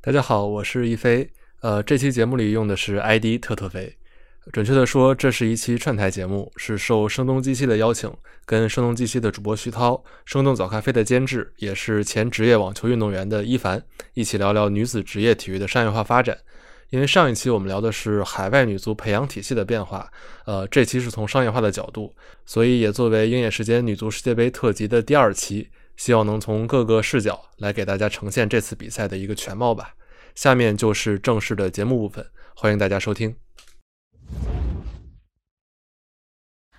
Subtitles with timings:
[0.00, 1.28] 大家好，我是一飞。
[1.60, 3.92] 呃，这期节目里用的是 ID 特特飞。
[4.52, 8.08] 准确的说，这是一期串台节目，是受声东击西的邀请，
[8.46, 13.82] 跟声东击西的主播徐涛、生动早咖啡的监制，也是前职业网球运动员的一凡，
[14.14, 16.38] 一起聊聊女子职业体育的商业化发展。
[16.90, 20.08] 因为上一期我们聊的是海外女足培养体系的变化，
[20.46, 22.14] 呃，这期是从商业化的角度，
[22.46, 25.68] 所以也作为鹰眼时间女足世界杯特辑的第二期，
[25.98, 29.94] 希望能从各个视角来给大家呈现这次比赛的一个全貌吧。
[30.36, 33.34] 下面就是正式的节目部分，欢迎大家收听。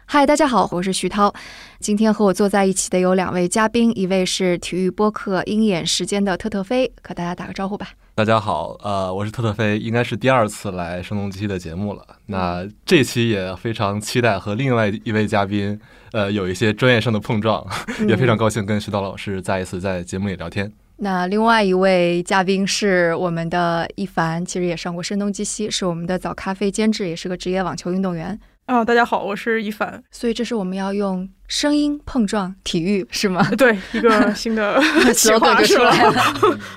[0.05, 1.36] 嗨，大家好，我是徐涛。
[1.82, 7.90] 今天和我坐在一起的有两位嘉宾，一位是体育播客鹰眼时间的特特飞，和大家打个招呼吧。
[8.20, 12.05] 大家好，呃，我是特特飞，应该是第二次来声东击西的节目了。
[12.26, 15.80] 那这期也非常期待和另外一位嘉宾，
[16.12, 17.66] 呃，有一些专业上的碰撞，
[18.10, 20.70] 也非常高兴跟徐涛老师再一次在节目里聊天。
[20.98, 28.38] 那另外一位嘉宾是我们的一凡，其实也上过声东击西，是我们的早咖啡监制，也是个职业网球运动员。
[28.70, 29.99] 啊，大家好，我是一凡。
[30.12, 33.43] 所以这是我们要用声音碰撞体育，是吗？
[33.57, 34.79] 对，一个新的
[35.12, 36.13] 企划出来了。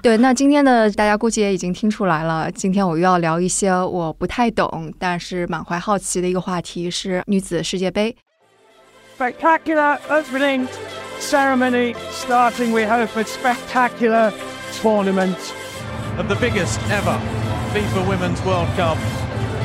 [0.03, 8.17] 对，那今天的大家估计也已经听出来了，今天我又要聊一些我不太懂，但是满怀好奇的一个话题，是女子世界杯。
[9.19, 10.67] Spectacular opening
[11.21, 14.33] ceremony starting, we hope, a spectacular
[14.81, 15.37] tournament
[16.17, 17.19] of the biggest ever
[17.75, 18.97] FIFA Women's World Cup.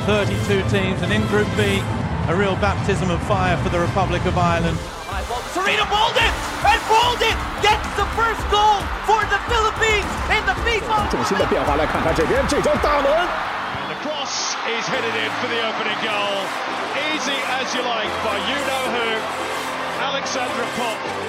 [0.06, 1.82] 32 teams, and in Group B.
[2.29, 4.79] A real baptism of fire for the Republic of Ireland.
[5.53, 6.33] Serena Bolden
[6.65, 11.11] and Bolden gets the first goal for the Philippines in the FIFA.
[11.11, 13.11] 重心的变化来看看这边这脚大门。
[13.11, 16.47] And the cross is headed in for the opening goal.
[17.13, 19.09] Easy as you like by you know who,
[20.01, 21.26] Alexandra Pop.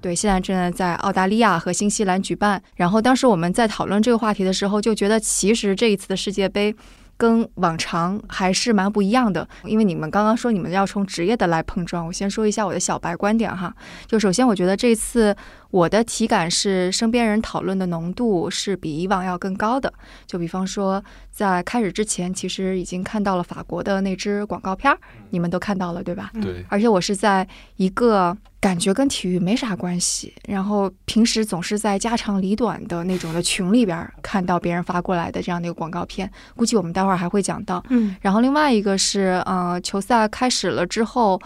[0.00, 2.62] 对，现在正在在澳大利亚和新西兰举办。
[2.76, 6.74] 然后当时我们在讨论这个话题的时候，就觉得其实这一次的世界杯。
[7.20, 13.74] 跟往常还是蛮不一样的，因为你们刚刚说你们要从职业的来碰撞，我先说一下我的小白观点哈。
[14.06, 15.36] 就首先，我觉得这次
[15.72, 19.92] 我的体感是身边人讨论的浓度是比以往要更高的。
[20.28, 24.96] 就比方说，在开始之前，其实已经看到了法国的那支广告片儿，
[25.30, 26.30] 你们都看到了对吧？
[26.40, 26.64] 对。
[26.68, 27.44] 而且我是在
[27.78, 37.08] 一个感觉跟体育没啥关系，然后平时总是在家长里短的那种的群里边看到别人发过来的这样的一个广告片，估计我们待会。
[37.08, 41.40] 儿还会讲到，嗯，然后另外一个是，呃，球赛开始了之后，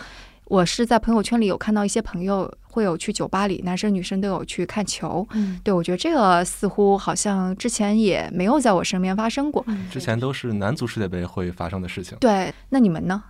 [0.47, 13.23] 我是在朋友圈里有看到一些朋友会有去酒吧里，男生女生都有去看球，嗯，对我觉得这个似乎好像之前也没有在我身边发生过，之前都是男足世界杯会发生的事情，对，那你们呢？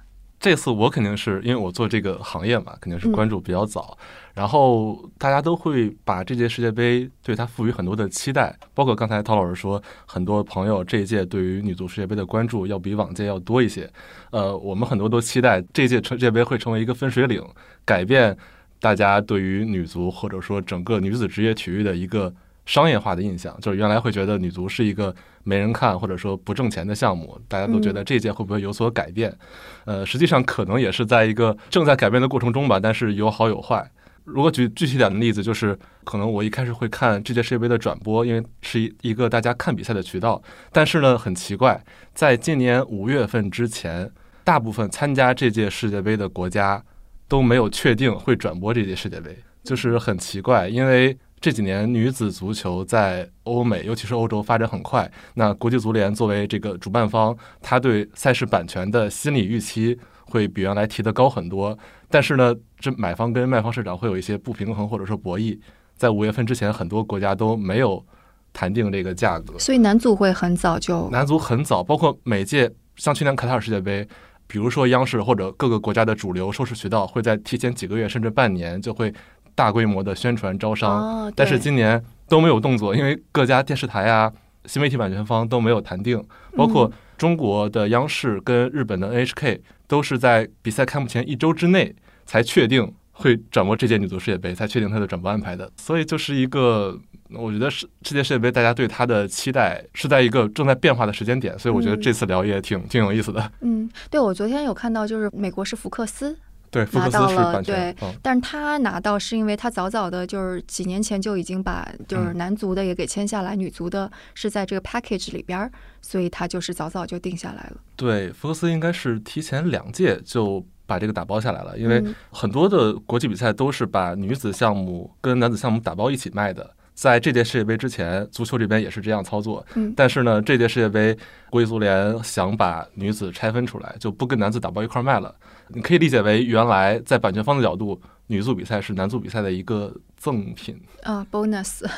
[0.43, 3.97] 这次我肯定是因为我做这个行业嘛，肯定是关注比较早。
[4.35, 13.89] 然后大家都会把这届世界杯对它赋予很多的期待，包括刚才陶老师说，很多朋友这一届对于女足世界杯的关注要比往届要多一些。
[14.33, 17.41] 呃，我们很多都期待这届世界杯会成为一个分水岭，
[17.85, 18.37] 改变
[18.81, 22.35] 大家对于女足或者说整个女子职业体育的一个。
[22.65, 25.13] 商业化的印象，就是原来会觉得女足是一个
[25.45, 29.37] 没人看或者说不挣钱的项目，大家都觉得这届会不会有所改变？
[29.85, 33.91] 呃，实际上可能也是在一个正在改变的过程中吧，但是有好有坏。
[34.25, 40.41] 如果举具体点的例子，就是可能我一开始会看这届世界杯的转播，因为是一一个大家看比赛的渠道。
[40.71, 41.83] 但是呢，很奇怪，
[42.15, 44.09] 在今年五月份之前，
[44.45, 46.83] 大部分参加这届世界杯的国家
[47.27, 51.17] 都没有确定会转播这届世界杯，就是很奇怪，因为。
[51.43, 55.11] 这几年女子足球在欧美，尤其是欧洲发展很快。
[55.35, 61.77] 那国际足联作为这个主办方，他对赛事版权的心理预期会比原来提的高很多。
[62.09, 65.59] 但是呢，这买方跟卖方市场会有一些不平衡或者说博弈。
[65.97, 68.07] 在五月份之前，很多国家都没有
[68.53, 69.59] 谈定这个价格。
[69.59, 74.07] 所以男足会很早就，男足很早，包括每届像去年卡塔尔世界杯，
[74.47, 79.13] 比如说央视或者各个国家的主流收视渠道会在提前几个月甚至半年就会。
[79.55, 84.33] 大规模的宣传招商，但是今年都没有动作，因为各家电视台啊、
[84.67, 86.23] 新媒体版权方都没有谈定。
[86.57, 91.95] 包括中国的央视跟日本的 NHK 都是在比赛开幕前一周之内
[92.27, 95.71] 才确定会转播这届女足世界杯，才确定它的转播安排的。
[95.77, 96.99] 所以就是一个，
[97.31, 103.53] 我觉得是世界世界杯大家对它的期待是在一个正在变化的时间点，所以我觉得这次聊也挺挺有意思的。
[103.61, 106.37] 嗯，对，我昨天有看到，就是美国是福克斯。
[106.73, 115.71] 对，拿到了，对，但是他拿到是因为他早早的，就是几年前就已经把就是男足的也给签下来，女足的是在这个 package 里边，
[116.01, 117.77] 所以他就是早早就定下来了。
[117.95, 126.75] 对，福克斯应该是提前两届就把这个打包下来了，因为嗯很多的国际比赛都是把女子项目跟男子项目打包一起卖的。
[126.95, 129.65] 在这届世界杯之前，足球这边也是这样操作。
[129.75, 131.17] 嗯但是呢，这届世界杯
[131.51, 135.35] 国际足联想把女子拆分出来，就不跟男子打包一块儿卖了。
[135.75, 140.81] 你可以理解为，原来在版权方的角度，女足比赛是男足比赛的一个赠品。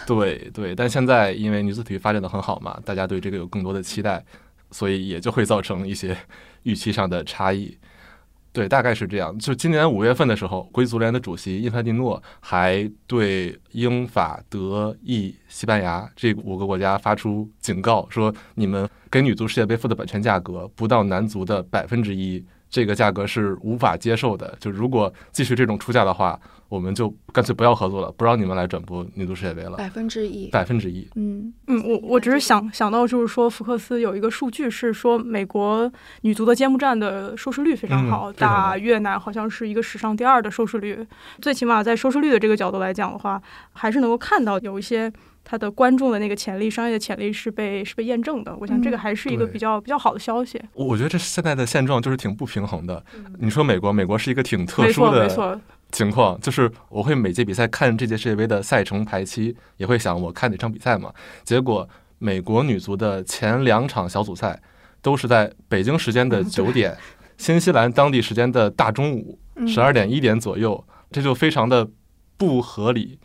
[0.07, 4.25] 对对，但现在因为女子体育发展的很好嘛，大家对这个有更多的期待，
[4.71, 6.17] 所以也就会造成一些
[6.63, 7.77] 预期上的差异。
[8.53, 9.37] 对，大概是这样。
[9.37, 22.45] 就今年五月份的时候，国际足联的主席因凡蒂诺还对英法德意西班牙这五个国家发出警告，说你们给女足世界杯付的版权价格不到男足的百分之一，
[22.75, 24.53] 这个价格是无法接受的。
[24.59, 26.37] 就如果继续这种出价的话，
[26.69, 29.77] 我们就干脆不要合作了，不让你们来转播女足世界杯了。
[29.77, 35.89] 百分之一，百分之一，嗯嗯，我我只是想想到，就是说福克斯有一个数据是说，美国
[36.23, 41.07] 女足的揭幕战的收视率非常好打越南好像是一个史上第二的收视率。
[41.41, 43.41] 最起码在收视率的这个角度来讲的话，
[43.73, 45.13] 还是能够看到有一些
[45.45, 48.57] 它的观众的那个潜力、商业的潜力是被是被验证的。
[48.57, 50.61] 我想这个嗯还是一个比较比较好的消息。
[50.73, 53.05] 我我觉得这现在的现状就是挺不平衡的。
[53.39, 55.61] 你说美国，美国是一个挺特没错，没殊的错，
[55.93, 61.13] 情况，就是我会每届比赛看这届世界杯的赛程排期，也会想我看哪场比赛嘛。
[61.45, 61.89] 结果
[62.19, 64.61] 美国女足的前两场小组赛
[65.03, 66.97] 都是在北京时间的嗯九点，
[67.37, 70.83] 新西兰当地时间的大中午嗯十二点一点左右，
[71.13, 71.87] 这就非常的
[72.39, 73.19] 不合理。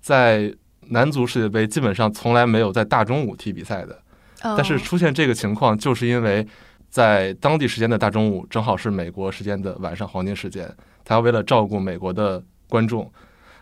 [0.00, 0.54] 在
[0.90, 3.94] 男足世界杯基本上从来没有在大中午踢比赛的。
[4.42, 6.46] 哦但是出现这个情况，就是因为
[6.90, 10.70] 在当地时间的大中午，正好是美国时间的晚上黄金时间，
[11.02, 13.10] 他要为了照顾美国的观众。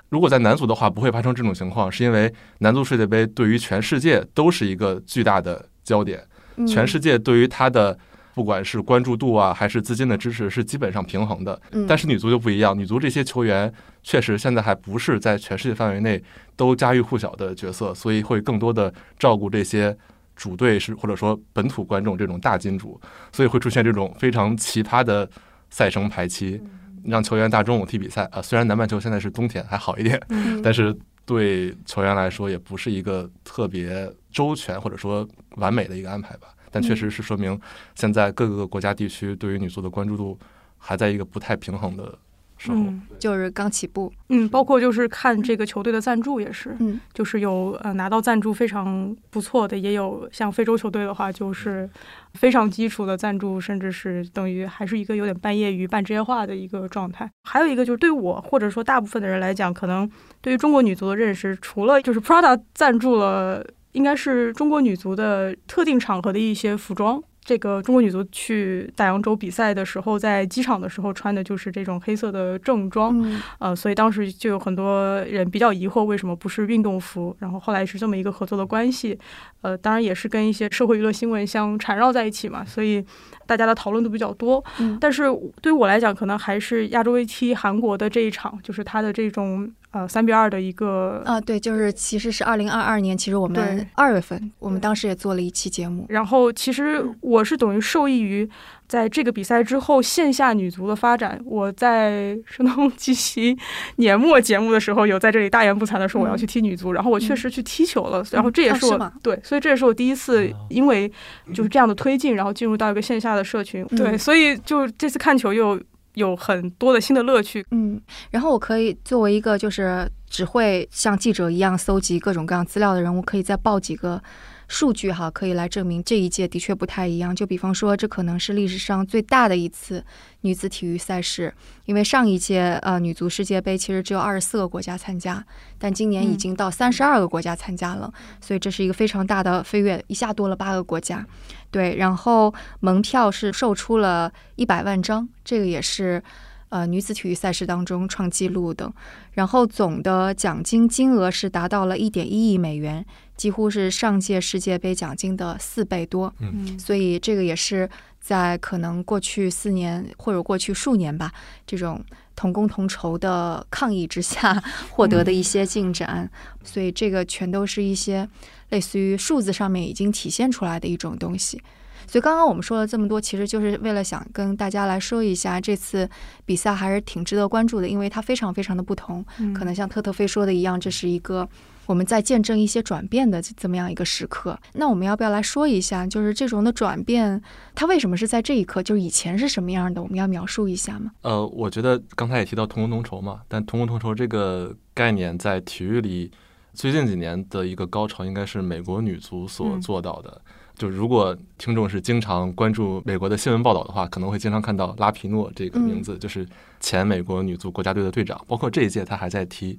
[0.09, 6.21] 如果在男足的话，不会发生这种情况，是因为男足世界杯对于全世界都是一个巨大的焦点，
[6.57, 7.97] 嗯全世界对于他的
[8.35, 11.61] 不管是关注度啊，还是资金的支持，是基本上平衡的。
[11.73, 16.23] 嗯但是女足就不一样，女足这些球员确实现在还不是在全世界范围内
[16.57, 19.97] 都家喻户晓的角色，所以会更多的照顾这些
[20.35, 23.01] 主队是或者说本土观众这种大金主，
[23.33, 25.29] 所以会出现这种非常奇葩的
[25.69, 26.61] 赛程排期，
[27.05, 28.41] 让球员大中午踢比赛啊。
[28.41, 30.97] 虽然南半球现在是冬天还好一点，嗯但是
[31.27, 36.49] 对球员来说也不是一个特别周全或者说完美的一个安排吧。
[36.73, 37.61] 但确实是说明
[37.95, 40.37] 现在各个国家地区对于女足的关注度
[40.79, 42.19] 还在一个不太平衡的
[42.57, 42.79] 时候。
[42.79, 51.89] 嗯就是刚起步，嗯，包括就是看这个球队的赞助也是，嗯就是有呃拿到赞助非常不错的，也有像非洲球队的话，就是
[52.35, 57.31] 非常基础的赞助，甚至是等于还是一个有点半业余、半职业化的一个状态。
[57.45, 60.11] 还有一个就是对我或者说大部分的人来讲，可能
[60.41, 67.23] 对于中国女足的认识，除了就是 Prada 赞助了，应该是中国女足的特定场合的一些服装。
[67.45, 77.35] 这个中国女足去大洋洲比赛的时候，在机场的时候穿的就是这种黑色的正装，嗯呃，所以当时就有很多人比较疑惑，为什么不是运动服？
[77.41, 79.19] 然后后来是这么一个合作的关系，
[79.63, 83.05] 呃，当然也是跟一些社会娱乐新闻相缠绕在一起嘛，所以
[83.45, 84.65] 大家的讨论都比较多。
[84.79, 85.25] 嗯但是
[85.61, 91.23] 对于我来讲，可能还是亚洲杯踢韩国的这一场，就是它的这种呃三比二的一个。
[91.25, 98.49] 啊，对，就是其实是二零二二年，其实我们对二月份，我们当时也做了一期节目，然后，其实我是等于受益于
[98.89, 101.41] 在这个比赛之后线下女足的发展。
[101.45, 103.57] 我在声东击西
[103.97, 108.25] 年末节目的时候，有在这里大言不惭的说我要去踢女足，然后我确实去踢球了。
[108.33, 111.11] 然后这也是我、对，所以这也是我第一次因为
[111.55, 113.85] 就是这样的推进，然后进入到一个线下的社群。
[113.89, 115.79] 对，嗯所以就这次看球又
[116.15, 117.65] 有很多的新的乐趣。
[117.71, 118.01] 嗯，
[118.31, 124.23] 然后我可以作为一个就是只会像记者一样搜集各种各样资料的人，我可以再报几个
[124.69, 127.35] 数据哈，可以来证明这一届的确不太一样。
[127.35, 130.05] 就比方说，这可能是历史上最大的一次
[130.43, 131.53] 女子体育赛事，
[131.85, 135.45] 因为上一届呃女足世界杯其实只有二十四个国家参加，
[135.79, 141.27] 但今年已经到三十二个国家参加了，所以这是一个非常大的飞跃，一下多了八个国家。
[141.73, 146.23] 对，然后门票是售出了一百万张，这个也是
[146.69, 148.93] 呃女子体育赛事当中创纪录的。
[149.33, 156.33] 然后总的奖金金额是达到了一点一亿美元，几乎是上届世界杯奖金的四倍多。
[156.41, 157.89] 嗯所以这个也是
[158.21, 161.33] 在可能过去四年或者过去数年吧，
[161.67, 162.05] 这种
[162.37, 164.63] 同工同酬的抗议之下
[164.93, 166.31] 获得的一些进展。
[166.63, 168.29] 所以这个全都是一些
[168.73, 171.63] 类似于数字上面已经体现出来的一种东西。
[172.05, 176.09] 所以刚刚我们说了这么多，其实就是为了想跟大家来说一下，这次
[176.45, 179.25] 比赛还是挺值得关注的，因为它非常非常的不同。
[179.39, 181.49] 嗯可能像特特飞说的一样，这是一个
[181.87, 184.59] 我们在见证一些转变的这么样一个时刻。
[184.75, 187.41] 那我们要不要来说一下，就是这种的转变，
[187.77, 188.83] 它为什么是在这一刻？
[188.83, 190.03] 就是以前是什么样的？
[190.03, 191.13] 我们要描述一下吗？
[191.23, 196.33] 呃，我觉得刚才也提到同工同酬嘛，但同工同酬这个概念在体育里
[196.75, 200.41] 最近几年的一个高潮，应该是美国女足所嗯做到的。
[200.75, 206.47] 就如果听众是经常关注美国的新闻报道的话，可能会经常看到拉皮诺这个名字，就是
[206.81, 209.79] 前美国女足国家队的队长，包括这一届他还在踢。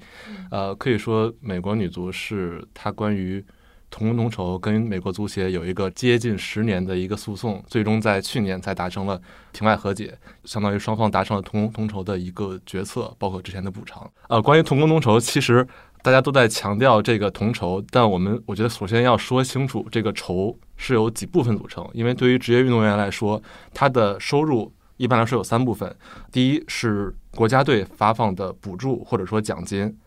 [0.52, 3.44] 呃，可以说美国女足是他关于
[3.90, 9.20] 同工同酬跟美国足协有一个接近十年的一个诉讼，最终在去年才达成了
[9.52, 14.10] 庭外和解，相当于双方达成了同工同酬的一个决策，包括之前的补偿。
[14.30, 15.68] 呃，关于同工同酬，其实
[16.04, 23.42] 大家都在强调这个同酬，但我们我觉得首先要说清楚这个酬是由几部分组成，因为对于职业运动员来说，
[23.74, 25.96] 他的收入一般来说有三部分，
[26.30, 29.98] 第一是国家队发放的补助或者说奖金，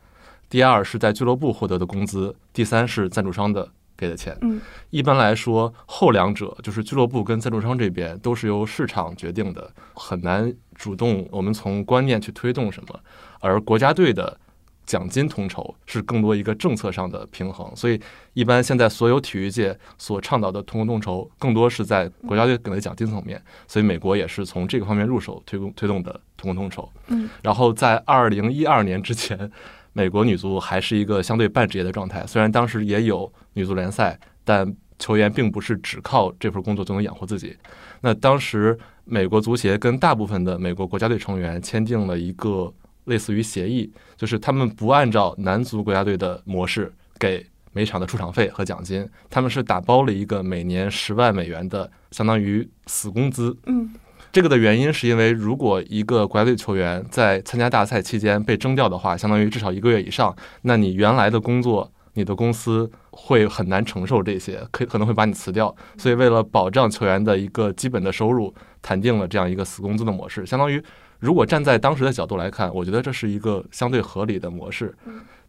[0.50, 4.36] 第二是在俱乐部获得的工资，第三是赞助商的给的钱。
[4.42, 4.60] 嗯，
[4.90, 13.00] 一般来说，后两者就是俱乐部跟赞助商这边都是由市场决定的，很难主动我们从观念去推动什么。
[13.40, 14.38] 而国家队的
[14.86, 18.00] 奖金统筹是更多一个政策上的平衡，所以
[18.34, 23.42] 一般现在所有体育界所倡导的同工同酬，更多是在国家队给的奖金层面。
[23.66, 26.88] 所以美国也是从这个方面入手推动推动的同工同酬。
[27.08, 29.50] 嗯，然后在二零一二年之前，
[29.92, 37.56] 美国女足还是一个相对半职业的状态，虽然当时也有女足联赛，但球员并不是只靠这份工作就能养活自己。
[38.02, 42.72] 那当时美国足协跟大部分的美国国家队成员签订了一个
[43.04, 53.54] 类似于协议，就是他们不按照男足国家队的模式给每场的出场费和奖金，他们是打包了一个每年十万美元的相当于死工资。
[53.66, 53.92] 嗯，
[54.32, 65.74] 这个的原因是因为，如果一个国家队球员在参加大赛期间被征调的话，相当于至少一个月以上，那你原来的工作，你的公司会很难承受这些，可可能会把你辞掉。
[65.98, 70.46] 所以为了保障球员的一个基本的收入，谈定了这样一个死工资的模式。
[70.46, 70.82] 相当于，
[71.18, 74.94] 如果站在当时的角度来看，我觉得这是一个相对合理的模式。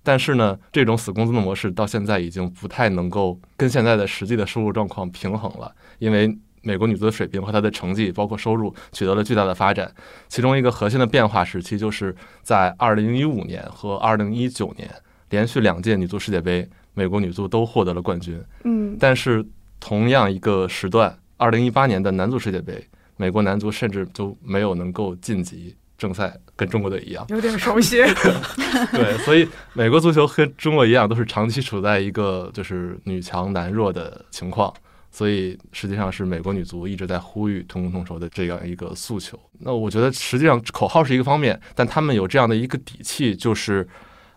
[0.03, 5.69] 但是呢，这种死工资的模式到现在已经不太能够跟现在的实际的收入状况平衡了，
[5.99, 9.93] 因为美国女足的水平和她的成绩，包括收入取得了巨大的发展。
[10.29, 14.89] 其中一个核心的变化时期，就是在2015年和2019年
[15.29, 18.41] 连续两届女足世界杯，美国女足都获得了冠军。
[18.63, 19.45] 嗯，但是
[19.79, 22.81] 同样一个时段，2018年的男足世界杯，
[23.17, 27.25] 美国男足甚至都没有能够晋级正赛，跟中国队一样。
[27.29, 27.97] 有点熟悉。
[28.93, 34.73] 对，所以美国足球和中国一样，都是长期处在一个就是女强男弱的情况。
[35.09, 39.39] 所以实际上是美国女足一直在呼吁同工同酬的这样一个诉求。
[39.59, 43.87] 那我觉得实际上口号是一个方面，但他们有这样的一个底气，就是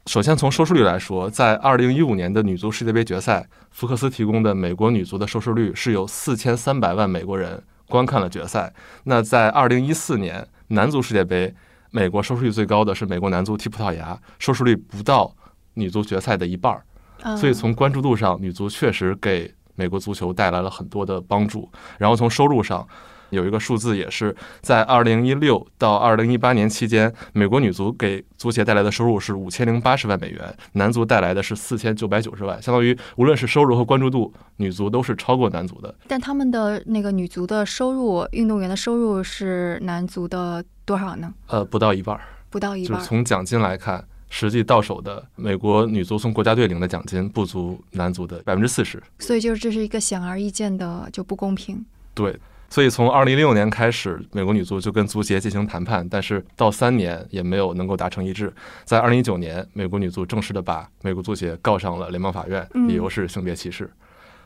[0.06, 8.72] 首先从收视率来说，在二零一五年的女足世界杯决赛，福克斯提供的美国女足的收视率是有四千三百万美国人观看了决赛。
[9.04, 11.54] 那在二零一四年男足世界杯，
[11.90, 15.34] 美国收视率最高的是美国男足踢葡萄牙，收视率不到
[15.74, 16.82] 女足决赛的一半儿。
[17.22, 21.70] 啊所以从关注度上，女足确实给美国足球带来了很多的帮助。
[21.98, 22.86] 然后从收入上，
[23.30, 35.94] 有一个数字也是在二零一六到二零一八年期间，美国女足给足协带来的收入是五千零八十万美元，男足带来的是四千九百九十万，相当于无论是收入和关注度，女足都是超过男足的。
[36.06, 41.32] 但他们的那个女足的收入，运动员的收入是男足的多少呢？
[41.46, 42.98] 呃，不到一半儿，不到一半儿。
[42.98, 44.04] 就是从奖金来看。
[44.32, 51.84] 实际到手的美国女足从国家队领的奖金不足男足的百分之四十，所以就是这是一个显而易见的就不公平。
[52.14, 52.38] 对，
[52.70, 58.52] 所以从二零一六年开始，美国女足就跟足协进行谈判，但是到三年也没有能够达成一致。
[58.84, 63.90] 在二零一九年，美国女足正式的把美国足协告上了联邦法院，嗯理由是性别歧视。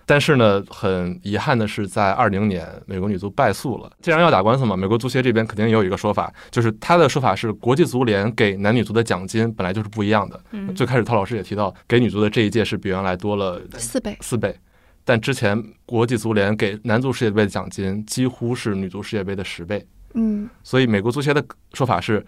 [0.06, 3.90] 但是呢，很遗憾的是，在二零年，美国女足败诉了。
[4.02, 10.38] 既然要打官司嘛，美国足协这边肯定也有一个说法，就是他的说法是，国际足联给男女足的奖金本来就是不一样的。
[10.50, 14.54] 嗯最开始陶老师也提到，给女足的这一届是比原来多了四倍，四倍，
[15.04, 21.44] 但之前国际足联给男足世界杯的奖金几乎是女足世界杯的十倍，嗯所以美国足协的
[21.74, 22.24] 说法是，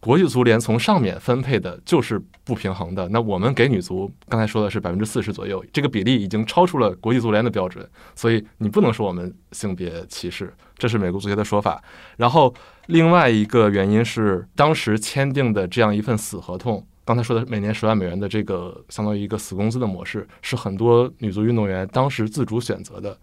[0.00, 3.08] 国际足联从上面分配的就是不平衡的。
[3.08, 11.82] 那我们给女足刚才说的是百分之四十左右，这个比例已经超出了国际足联的标准，所以你不能说我们性别歧视，这是美国足协的说法。
[12.16, 12.54] 然后
[12.86, 16.86] 另外一个原因是，当时签订的这样一份死合同。
[17.04, 23.16] 刚才说的每年十万美元的这个相当于一个死工资的模式，是很多女足运动员当时自主选择的，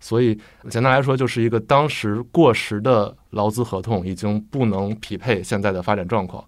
[0.00, 0.34] 所以
[0.70, 6.42] 简单来说，就是一个当时过时的劳资合同已经不能匹配现在的发展状况。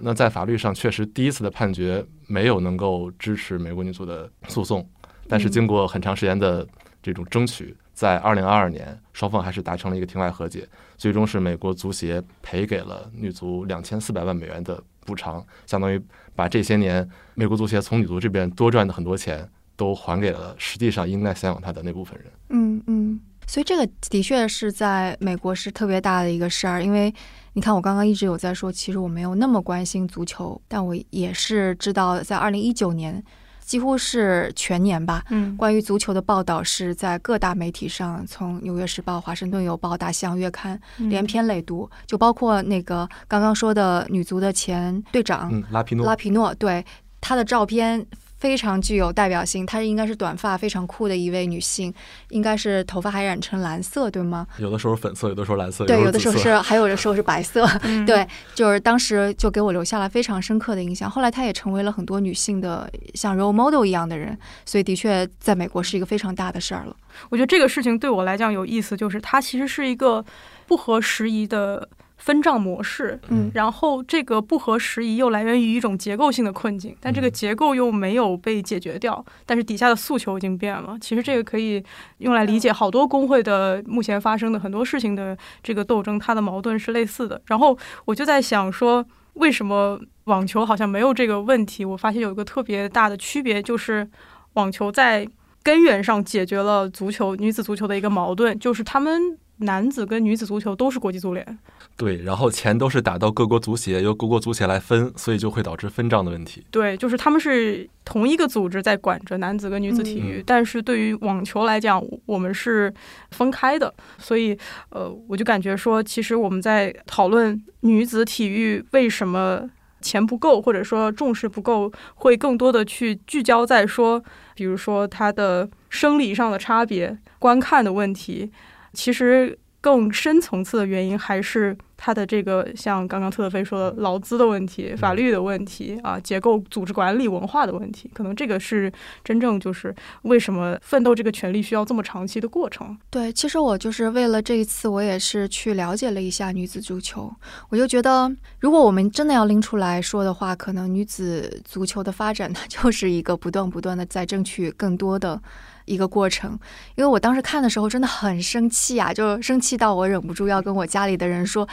[0.00, 4.86] 那在法律上，确实第一次的判决没有能够支持美国女足的诉讼，
[5.26, 6.64] 但是经过很长时间的
[7.02, 15.98] 这种争取，在二零二二年，双方还是达成了一个庭外和解，最终是美国足协赔给了女足两千四百万美元的补偿，相当于
[16.36, 22.30] 把这些年美国足协从女足这边多赚的很多钱都还给了实际上应该赡养他的那部分人。
[22.50, 27.12] 嗯嗯，所以这个的确是在美国是特别大的一个事儿，因为
[27.54, 33.24] 你看我刚刚一直有在说，其实我没有那么关心足球，但我也是知道，在二零一九年
[33.68, 35.54] 几乎是全年吧，嗯。
[35.58, 41.10] 关于足球的报道是在各大媒体上，从《纽约时报》《华盛顿邮报》《大西洋月刊》嗯。
[41.10, 46.06] 连篇累牍，就包括那个刚刚说的女足的前队长嗯，拉皮诺。
[46.06, 46.82] 拉皮诺，对
[47.20, 48.06] 她的照片
[48.38, 51.92] 非常具有代表性，她应该是短发非常酷的一位女性，
[52.30, 54.46] 应该是头发还染成蓝色，对吗？
[54.58, 61.10] 有的时候粉色，有的时候蓝色，对，有的时候是，还有的时候是白色， 嗯对，就是当时就给我留下了非常深刻的印象。
[61.10, 66.96] 后来她也成为了很多女性的像 role model 一样的人，所以的确在美国是一个非常大的事儿了。
[67.30, 70.24] 我觉得这个事情对我来讲有意思，就是它其实是一个
[70.66, 73.18] 不合时宜的分账模式。
[73.28, 80.96] 嗯然后这个不合时宜又来源于一种结构性的困境，但这个嗯结构又没有被解决掉，但是底下的诉求已经变了。
[81.00, 81.82] 其实这个可以
[82.18, 87.40] 用来理解好多工会的目前发生的很多事情的这个斗争，它的矛盾是类似的。
[87.46, 91.84] 然后我就在想说，为什么网球好像没有这个问题？
[91.84, 94.08] 我发现有一个特别大的区别，就是
[94.54, 95.26] 网球在
[95.62, 101.58] 根源上解决了足球女子足球的一个矛盾，就是他们男子跟女子足球都是国际足联。
[101.96, 106.64] 对，然后钱都是打到各国足协，由各国足协来分，所以就会导致分账的问题。
[106.70, 112.92] 对，就是他们是同一个组织在管着男子跟女子体育，嗯但是对于网球来讲，我们是
[113.32, 114.56] 分开的，所以
[114.90, 119.68] 呃，我就感觉说，其实我们在讨论女子体育为什么
[120.00, 124.22] 钱不够，或者说重视不够，会更多的去聚焦在说，
[124.54, 128.52] 比如说它的生理上的差别、观看的问题，
[128.98, 129.56] 其实。
[129.80, 142.98] 更深层次的原因还是它的这个像刚刚特德菲说的劳资的问题、法律的问题啊、结构、组织管理、文化的问题，可能这个是真正就是为什么奋斗这个权利需要这么长期的过程。
[143.08, 147.32] 对，其实我就是为了这一次，我也是去了解了一下女子足球。
[147.68, 155.40] 我就觉得，如果我们真的要拎出来说的话，可能女子足球的发展，它 就是一个不断不断的在争取更多的
[155.88, 156.58] 一个过程。
[156.94, 161.66] 因为我当时看的时候真的很生气啊，就生气到我忍不住要跟我家里的人说，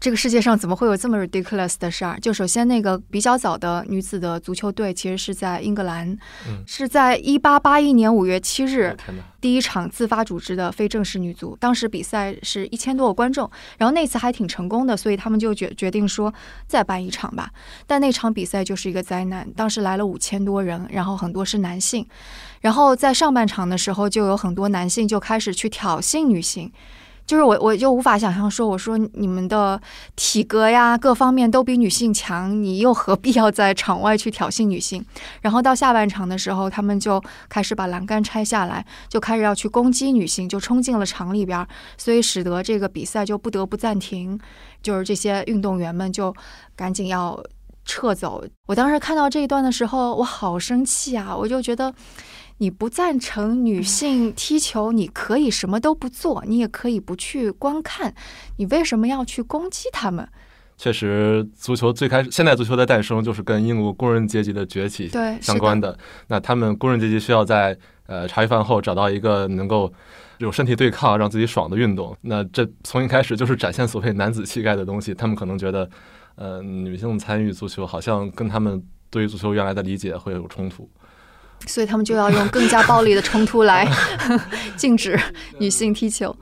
[0.00, 2.18] 这个世界上怎么会有这么 ridiculous 的事儿？
[2.20, 6.08] 就首先那个比较早的女子的足球队，其实是在英格兰，
[6.48, 8.96] 嗯是在一八八一年五月七日！
[9.38, 13.48] 第一场自发组织的非正式女足，当时比赛是一千多个观众，
[13.78, 16.32] 然后那次还挺成功的，所以他们就决决定说
[16.66, 17.48] 再办一场吧。
[17.86, 22.04] 但那场比赛就是一个灾难，当时来了五千多人，然后很多是男性，
[22.66, 26.72] 然后在上半场的时候就有很多男性就开始去挑衅女性。
[27.24, 29.80] 就是我，我就无法想象说，我说你们的
[30.16, 35.04] 体格呀，各方面都比女性强，你又何必要在场外去挑衅女性？
[35.42, 41.64] 然后到下半场的时候，他们就开始把栏杆拆下来，就开始要去攻击女性，就冲进了场里边，
[41.96, 44.36] 所以使得这个比赛就不得不暂停，
[44.82, 46.34] 就是这些运动员们就
[46.74, 47.40] 赶紧要
[47.84, 48.44] 撤走。
[48.66, 51.36] 我当时看到这一段的时候，我好生气啊！
[51.36, 51.94] 我就觉得。
[52.58, 58.14] 你不赞成女性踢球，你可以什么都不做，你也可以不去观看，
[58.56, 60.26] 你为什么要去攻击他们？
[60.78, 65.98] 确实，足球最开始，现代足球的诞生就是跟英国工人阶级的崛起，相关的。
[66.28, 69.90] 那他们工人阶级需要在呃茶余饭后找到一个能够
[70.36, 72.14] 有身体对抗、让自己爽的运动。
[72.20, 75.14] 那这从一开始就是展现所谓男子气概的东西。
[75.14, 75.88] 他们可能觉得，
[76.34, 80.86] 呃，女性参与足球好像跟他们对于足球原来的理解会有冲突。
[81.66, 83.88] 所以他们就要用更加暴力的冲突来
[84.76, 85.18] 禁止
[85.58, 86.36] 女性踢球。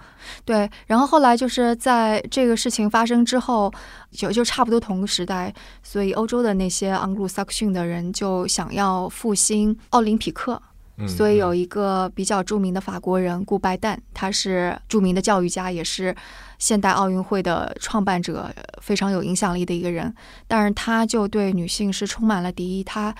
[0.45, 3.73] 对，然后后来就是在这个事情发生之后，
[4.11, 10.61] 就就差不多同个时代，所以欧洲的那些盎格鲁撒克逊的人就想要复兴奥林匹克。
[10.97, 16.15] 嗯，所以有一个比较著名的法国人顾拜旦，他是著名的教育家，也是
[16.59, 18.49] 现代奥运会的创办者，
[18.81, 20.15] 非常有影响力的一个人。
[20.47, 23.13] 但是他就对女性是充满了敌意，他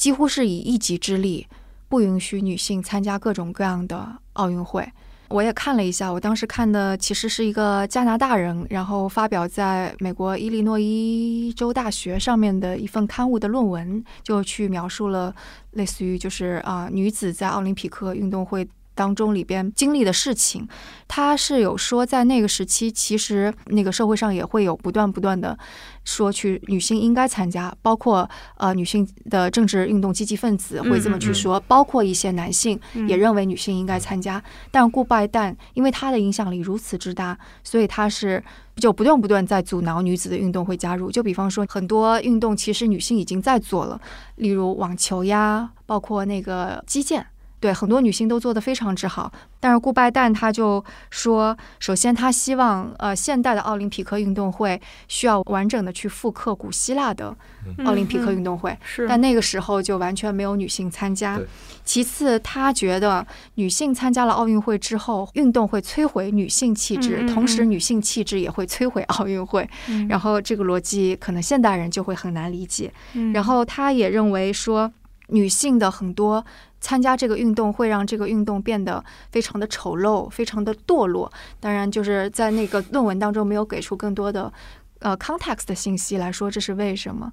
[0.00, 1.46] 几乎是以一己之力
[1.86, 4.90] 不允许女性参加各种各样的奥运会。
[5.28, 15.34] 我也看了一下，我当时看的其实是一个加拿大人，然后发表在美国伊利诺伊州大学上面的一份刊物的论文，就去描述了
[15.72, 18.66] 类似于就是啊、女子在奥林匹克运动会。
[19.00, 20.68] 当中里边经历的事情，
[21.08, 25.58] 他是有说在那个时期，其实那个社会上也会有不断不断的
[26.04, 34.42] 说去女性应该参加，包括呃女性的政治运动积极分子会这么去说，包括一些男性也认为女性应该参加。
[34.70, 38.44] 但顾拜旦因为他的影响力如此之大，所以他是
[38.76, 41.10] 就不断不断在阻挠女子的运动会加入。
[41.10, 43.98] 就比方说很多运动其实女性已经在做了，
[44.36, 47.24] 例如网球呀，包括那个击剑。
[47.60, 57.36] 对很多女性都做得非常之好，但是顾拜旦他就说，首先他希望呃现代的奥林匹克运动会需要完整的去复刻古希腊的
[57.84, 61.38] 奥林匹克运动会，是但那个时候就完全没有女性参加。
[61.84, 69.68] 其次，他觉得女性参加了奥运会之后，运动会摧毁女性气质，嗯嗯嗯同时女性气质也会摧毁奥运会。
[69.88, 72.92] 嗯然后这个逻辑可能现代人就会很难理解。
[73.14, 74.90] 嗯然后他也认为说，
[75.28, 76.44] 女性的很多
[76.80, 81.30] 参加这个运动会让这个运动变得非常的丑陋，非常的堕落。
[81.58, 84.52] 当然，就是在那个论文当中没有给出更多的
[85.00, 87.30] 呃 context 的信息来说这是为什么。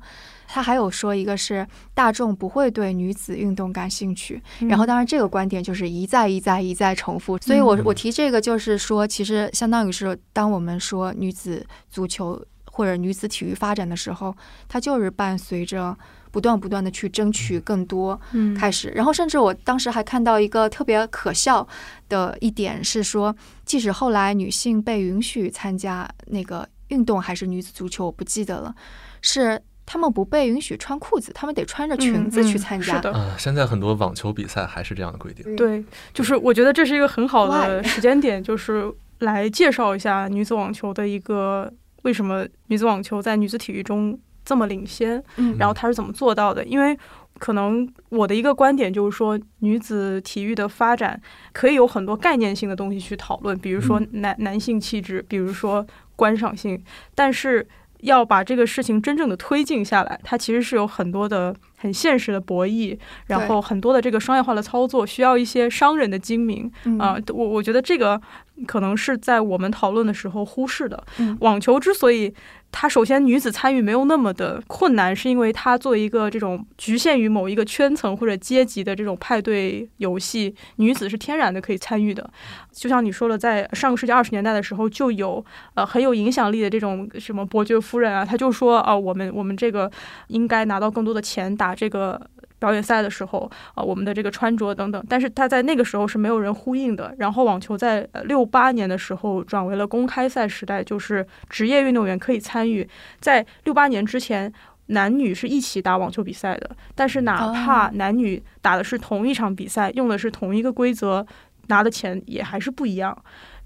[0.49, 7.37] 他还有说一个是大众不会对女子运动感兴趣，然后当然这个观点就是一再一再一再重复。
[7.39, 14.33] 所以我我提这个就是说，其实相当于是当我们说女子足球或者女子体育发展的时候，
[14.69, 15.93] 它就是伴随着
[16.37, 18.53] 不断不断的去争取更多嗯。
[18.53, 21.67] 开始，然后甚至我当时还看到一个特别可笑
[22.07, 28.75] 的一点是说，即使后来女性被允许参加那个运动还是女子足球，我不记得了，
[29.19, 32.93] 是他们不被允许穿裤子，他们得穿着裙子去参加。
[32.93, 33.11] 嗯是的。
[33.13, 35.55] 呃，现在很多网球比赛还是这样的规定。
[35.55, 41.73] 对，就是我觉得这是一个很好的时间点，就是来介绍一下女子网球的一个
[42.03, 46.63] 为什么女子网球在女子体育中这么领先，嗯然后他是怎么做到的？
[46.63, 46.97] 因为
[47.37, 56.81] 可能我的一个观点就是说，女子体育的发展可以有很多概念性的东西去讨论，比如说男男性气质，比如说观赏性，
[57.13, 57.67] 但是。
[58.01, 68.21] 要把这个事情真正的推进下来，它其实是有很多的很现实的博弈，然后很多的这个商业化的操作，需要一些商人的精明嗯啊、我我觉得这个
[68.67, 71.03] 可能是在我们讨论的时候忽视的。
[71.17, 72.31] 嗯网球之所以
[72.71, 82.29] 它首先女子参与没有那么的困难，是因为它作为一个这种局限于某一个圈层或者阶级的这种派对游戏，女子是天然的可以参与的。
[82.71, 89.89] 就像你说了，在上个世纪二十年代的时候，就有呃很有影响力的这种 什么伯爵夫人啊，她就说啊、我们我们这个
[90.27, 92.21] 应该拿到更多的钱打这个。
[92.59, 97.13] 表演赛的时候，啊、我们的这个穿着等等，但是他在那个时候是没有人呼应的。
[97.17, 102.87] 然后网球在六八年的时候转为了公开赛时代，就是职业运动员可以参与。
[103.19, 104.51] 在六八年之前，
[104.87, 111.25] 男女是一起打网球比赛的，但是哪怕哦男女打的是同一场比赛，用的是同一个规则，
[111.67, 113.15] 拿的钱也还是不一样。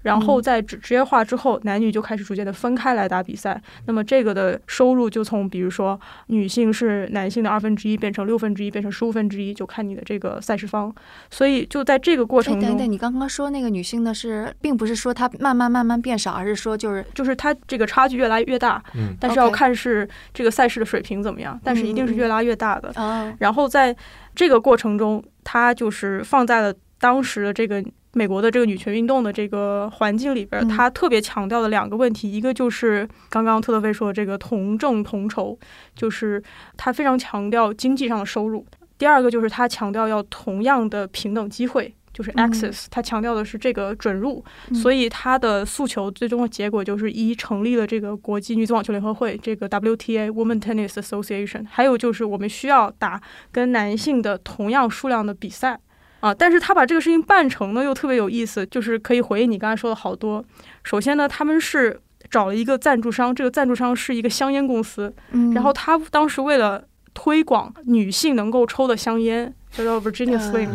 [0.02, 3.60] 然后在职职业化之后，男女就开始逐渐的分开来打比赛。
[3.86, 10.92] 那么这个的收入就从比如说女性是男性的二分之一变成六分之一，变成十五分之一，就看你的这个赛事方。
[11.30, 22.90] 所以就在这个过哎，程中，等等，你刚刚说那个女性的是，并不是说她慢慢慢慢变少，而是说就是就是她这个差距越来越大，嗯但是要看是这个赛事的水平怎么样，但是一定是越拉越大的。
[23.00, 23.94] 啊，然后在
[24.34, 30.68] 这个过程中，它就是放在了当时的这个美国的这个女权运动的这个环境里边儿，嗯。
[30.68, 35.58] 它特别强调的两个问题，一个就是刚刚特德菲说的这个同挣同酬，
[35.94, 36.42] 就是
[36.76, 38.64] 他非常强调经济上的收入；
[38.98, 41.94] 第二个就是他强调要同样的平等机会。
[42.12, 42.46] 就是嗯。
[42.46, 44.74] access，它强调的是这个准入，嗯。
[44.74, 53.18] 所以他的诉求最终的结果就是一成立了这个国际女子网球联合会，这个 WTA Women Tennis Association，还有就是我们需要打
[53.50, 55.80] 跟男性的同样数量的比赛
[56.22, 56.32] 啊。
[56.32, 60.42] 但是他把这个事情办成呢，又特别有意思，就是可以回应你刚才说的好多。
[60.82, 66.82] 首先呢，他们是找了一个赞助商，这个赞助商是一个香烟公司，嗯然后他当时为了
[67.12, 70.68] 推广女性能够抽的香烟，叫做 Virginia 嗯 Slim，、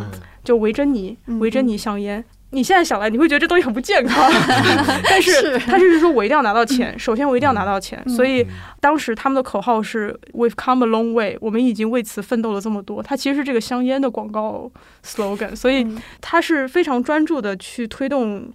[0.44, 2.24] 就维珍妮嗯维珍妮香烟。
[2.58, 4.32] 你现在想来，你会觉得这东西很不健康，
[5.06, 8.44] 但是是他就是说我一定要拿到钱， 首先我一定要拿到钱，嗯所以
[8.82, 13.04] 当时他们的口号是 "We've come a long way"，我们已经为此奋斗了这么多。
[13.04, 14.72] 它其实是这个香烟的广告
[15.06, 18.52] slogan，所以嗯他是非常专注的去推动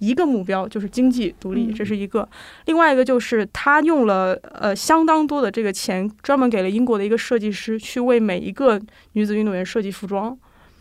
[0.00, 2.28] 一个目标，就是经济独立，嗯这是一个。
[2.66, 8.78] 另外一个就是他用了呃相当多的这个钱，专门给了英国的一个设计师去为每一个
[9.12, 10.36] 女子运动员设计服装。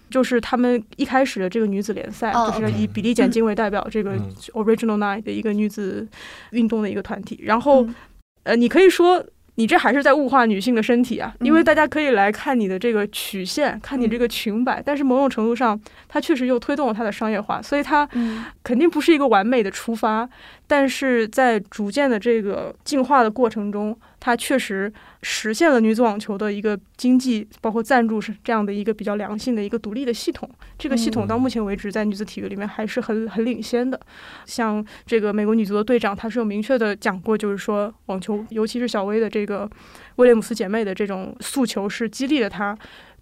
[0.10, 4.34] 就是他们一开始的这个女子联赛，哦就是以比利简金为代表这个嗯。
[4.54, 6.08] Original Nine 的一个女子
[6.52, 7.40] 运动的一个团体。
[7.44, 7.96] 然后，嗯。
[8.44, 18.08] 呃，你可以说你这还是在物化女性的身体啊，因为大家可以来看你的这个曲线，看你这个裙摆，但是某种程度上，它确实又推动了它的商业化，所以它
[18.64, 20.30] 肯定不是一个完美的出发，
[20.68, 30.50] 但是在逐渐的这个进化的过程中，它确实实现了女子网球的一个经济包括赞助是这样的一个比较良性的一个独立的系统。
[30.80, 34.00] 这个系统到目前为止在女子体育里面还是很很领先的。
[34.48, 39.70] 像这个美国女足的队长，他是有明确的讲过，就是说网球，尤其是小威的这个
[40.16, 42.76] 威廉姆斯姐妹的这种诉求，是激励了她。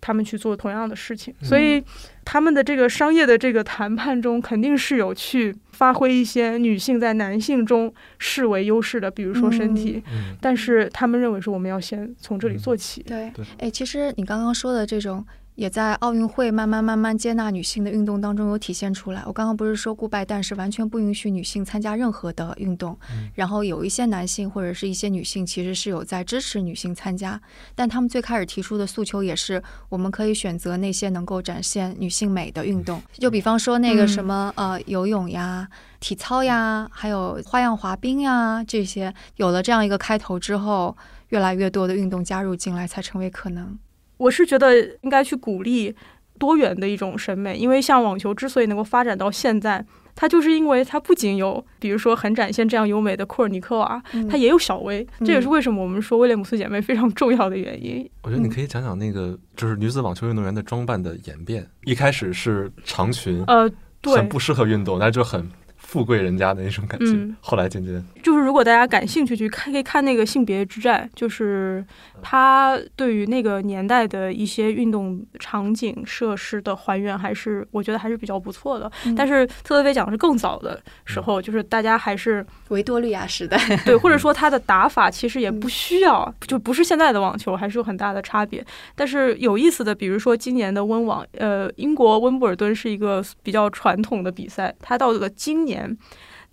[0.06, 1.82] 他们去做同样的事情，所以
[2.26, 10.04] 他们的这个商业的这个谈判中，肯定是有去发挥一些女性在男性中视为优势的，比如说身体。
[10.42, 13.02] 但是他们认为说，我们要先从这里做起。
[13.04, 15.26] 对，哎，其实你刚刚说的这种。
[15.56, 19.24] 也在奥运会慢慢慢慢接纳女性的运动当中有体现出来。
[19.26, 22.98] 我刚刚不是说顾拜旦是完全不允许女性参加任何的运动，
[23.36, 27.39] 然后有一些男性或者是一些女性其实是有在支持女性参加，
[27.76, 35.68] 但他们最开始提出的诉求也是我们可以选择那些能够展现女性美的运动，就比方说那个什么呃游泳呀、
[36.00, 40.98] 体操呀，还有花样滑冰呀这些，有了这样一个开头之后，
[41.30, 43.78] 越来越多的运动加入进来才成为可能。
[44.24, 45.94] 我是觉得应该去鼓励
[46.40, 58.10] 多元的一种审美，因为像网球之所以能够发展到现在，它就是因为它不仅有，比如说很展现这样优美的库尔尼科娃，它也有小威，这也是为什么我们说威廉姆斯姐妹非常重要的原因。
[58.24, 63.70] 我觉得你可以讲讲那个就是女子网球运动员的装扮的演变，一开始是长裙，呃，
[64.02, 65.50] 对很不适合运动，但是就很。
[65.76, 71.86] 富贵人家的那种感觉，后来渐渐就是，如果大家感兴趣去看，可以看那个性别之战，就是
[72.22, 78.90] 他对于那个年代的一些运动场景设施的还原，还是我觉得还是比较不错的。
[79.16, 88.66] 但是特德菲讲的是更早的时候，就是大家还是维多利亚时代，对，或者说他的打法其实也不需要，就不是现在的网球，还是有很大的差别。
[88.96, 95.98] 但是有意思的，比如说今年的温网，呃，英国温布尔顿是一个比较传统的比赛，它到了今年。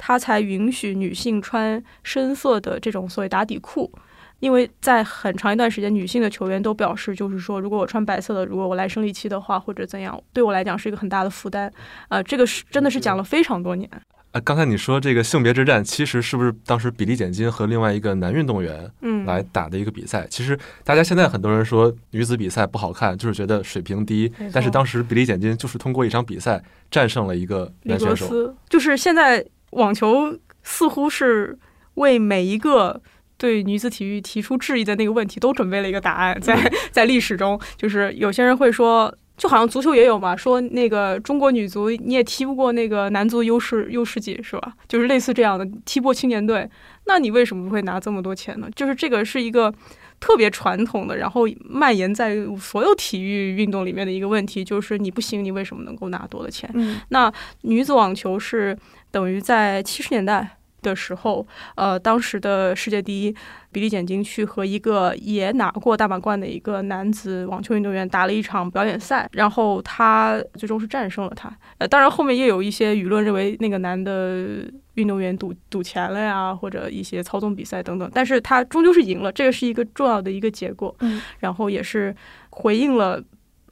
[0.02, 3.92] 他才允许女性穿深色的这种所谓打底裤，
[4.38, 11.70] 因为在很长一段时间，女性的球员都表示，就是说，如果我穿白色的，如果我来生理期的话，或者怎样，对我来讲是一个很大的负担。
[12.08, 13.88] 呃，这个是真的是讲了非常多年。
[14.32, 20.24] 呃，刚才你说这个性别之战，其实是不是当时比利简金和另外一个男运动员，嗯，来打的一个比赛？
[20.30, 24.32] 其实大家现在很多人说女子比赛不好看，就是觉得水平低。
[24.52, 28.54] 但是当时比利简金就是通过一场比赛战胜了一个男选手。
[28.68, 31.59] 就是现在网球似乎是
[31.94, 33.00] 为每一个
[33.37, 36.40] 对女子体育提出质疑的那个问题都准备了一个答案。
[36.40, 36.56] 在
[36.90, 39.14] 在历史中，就是有些人会说。
[39.40, 44.74] 就好像足球也有嘛，说那个中国女足你也踢不过那个男足优势优势级是吧？
[44.87, 46.68] 就是类似这样的踢不过青年队，
[47.06, 48.68] 那你为什么会拿这么多钱呢？
[48.76, 49.72] 就是这个是一个
[50.20, 56.70] 特别传统的，然后蔓延在所有体育运动里面的一个问题，就是你不行，你为什么能够拿多的钱？
[57.09, 58.76] 那女子网球是
[59.10, 60.56] 等于在七十年代。
[60.82, 63.36] 的时候，呃，当时的世界第一
[63.70, 71.54] 比利简金去和一个也拿过大满贯的一个男子网球运动员打了一场表演赛，然后他最终是战胜了他。
[71.76, 80.96] 呃，当然后面也有一些舆论认为那个男的运动员赌赌钱了呀，或者一些操纵比赛等等，但是他终究是赢了，这个是一个重要的一个结果。
[81.00, 82.16] 嗯，然后也是
[82.48, 83.22] 回应了。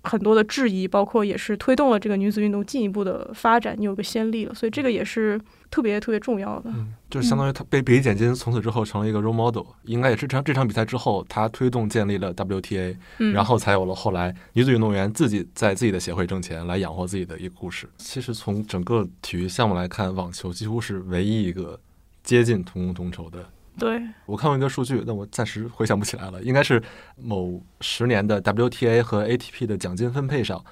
[0.05, 6.71] 很多的质疑，包括也是推动了这个女子运动进一步的发展，你有个先例了，所以这个也是特别特别重要的。
[6.71, 12.97] 嗯，就是相当于他被比利简金从此之后成了一个 role model，应该也是这场这场比赛之后，他推动建立了 WTA，
[13.33, 17.89] 然后才有了后来女子运动员自己在自己的协会挣钱来养活自己的一个故事。
[17.99, 21.79] 其实从整个体育项目来看，网球几乎是唯一一个
[22.23, 23.45] 接近同工同酬的。
[23.79, 26.43] 对我看过一个数据，但我暂时回想不起来了。
[26.43, 26.83] 应该是
[27.17, 30.63] 某十年的 WTA 和 ATP 的奖金分配上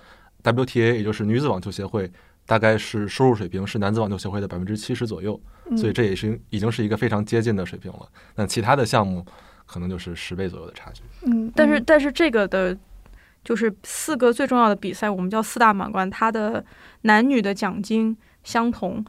[0.43, 2.11] ，WTA 也就是女子网球协会，
[2.45, 5.41] 大概是收入水平是男子网球协会的百分之七十左右，
[5.77, 8.09] 所以这也是已经是一个非常接近的水平了。
[8.35, 9.25] 那其他的项目
[9.67, 11.03] 可能就是十倍左右的差距。
[11.23, 12.77] 嗯，但是但是这个的，
[13.45, 16.65] 就是四个最重要的比赛，我们叫四大满贯，它的
[17.03, 19.05] 男女的奖金相同。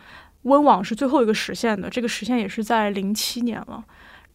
[0.47, 3.83] 温网是最后一个实现的，这个实现也是在零七年了。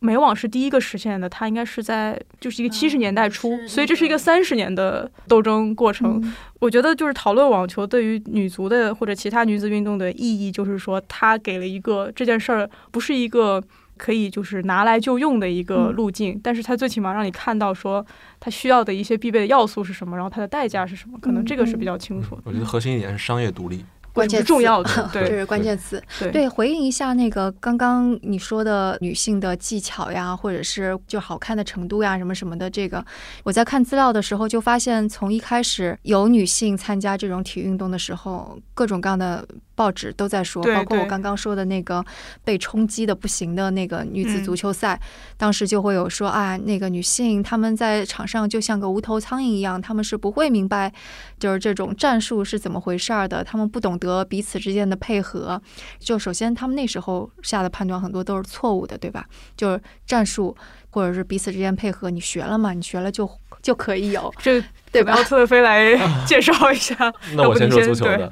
[0.05, 6.21] 美网是第一个实现的，它应该是在就是一个七十年代初，所以这是一个三十年的斗争过程。
[6.59, 13.63] 我觉得就是讨论网球对于女足的或者其他女子运动的意义，就是说它给了一个这件事儿不是一个
[13.97, 18.05] 可以就是拿来就用的一个路径，但是它最起码让你看到说
[18.41, 22.43] 它需要的一些必备的要素是什么，然后它的代价是什么，可能这个是比较清楚的。
[22.45, 23.85] 我觉得核心一点是商业独立。
[24.13, 26.03] 关 键词重要的，这对是关键词。
[26.19, 32.69] 对对，回应一下那个刚刚你说的女性的技巧呀，或者是就好看的程度呀，什么什么的。
[32.69, 33.05] 这个
[33.43, 39.47] 我在看资料的时候就发现，从一开始有女性参加这种体育运动的时候，各种各样的
[39.83, 42.05] 报纸都在说，包括我刚刚说的那个
[42.45, 45.01] 被冲击的不行的那个女子嗯足球赛，
[45.37, 50.93] 当时就会有说啊，那个女性她们在场上就像个无头苍蝇一样，她们是不会明白
[51.37, 55.61] 就是这种战术是怎么回事儿的，她们不懂得彼此之间的配合。
[55.99, 59.27] 就首先他们那时候下的判断很多都是错误的，对吧？
[59.57, 60.57] 就是战术
[60.91, 62.73] 或者是彼此之间配合，你学了嘛？
[62.73, 63.29] 你学了就
[63.61, 65.25] 就可以有，这对吧要？
[65.25, 67.13] 特飞来 介绍一下。
[67.35, 68.31] 那我先说足球的。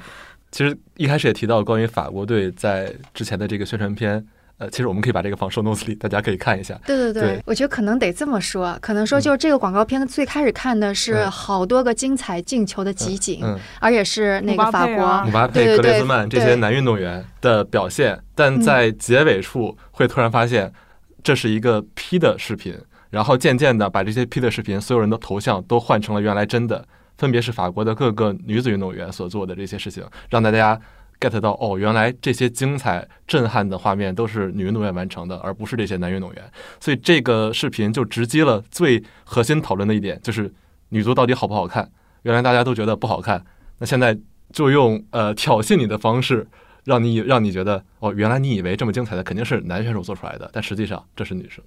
[0.51, 4.23] 其实一开始也提到关于法国队在之前的这个宣传片，
[4.57, 6.79] 呃，其实我们可以把这个放 show notes 里，大家可以看一下。
[6.85, 7.43] 对对对，对。
[7.45, 11.31] 我觉得可能得这么说，可能说就是这个广告片最开始看的是嗯。
[11.31, 20.71] 好多个精彩进球的集锦，嗯，而且是那个法国，姆巴佩格列兹曼这些男运动员的表现，但在结尾处会突然发现
[21.23, 22.77] 这是一个 P 的视频，
[23.09, 26.85] 然后渐渐的把这些 P 的视频所有人的头像都换成了原来真的，
[27.21, 30.81] 分别是法国的各个女子运动员所做的这些事情，让大家
[31.19, 36.51] get 到哦，原来这些精彩震撼的画面都是女运动员完成的，而不是这些男运动员。
[36.79, 40.51] 所以这个视频就直击了最核心讨论的一点，就是
[40.89, 41.87] 女足到底好不好看。
[42.23, 43.45] 原来大家都觉得不好看，
[43.77, 44.17] 那现在
[44.51, 46.47] 就用呃挑衅你的方式，
[46.85, 51.63] 让你让你觉得哦，原来你以为这么精彩的肯定是男选手做出来的，但实际上这是女生。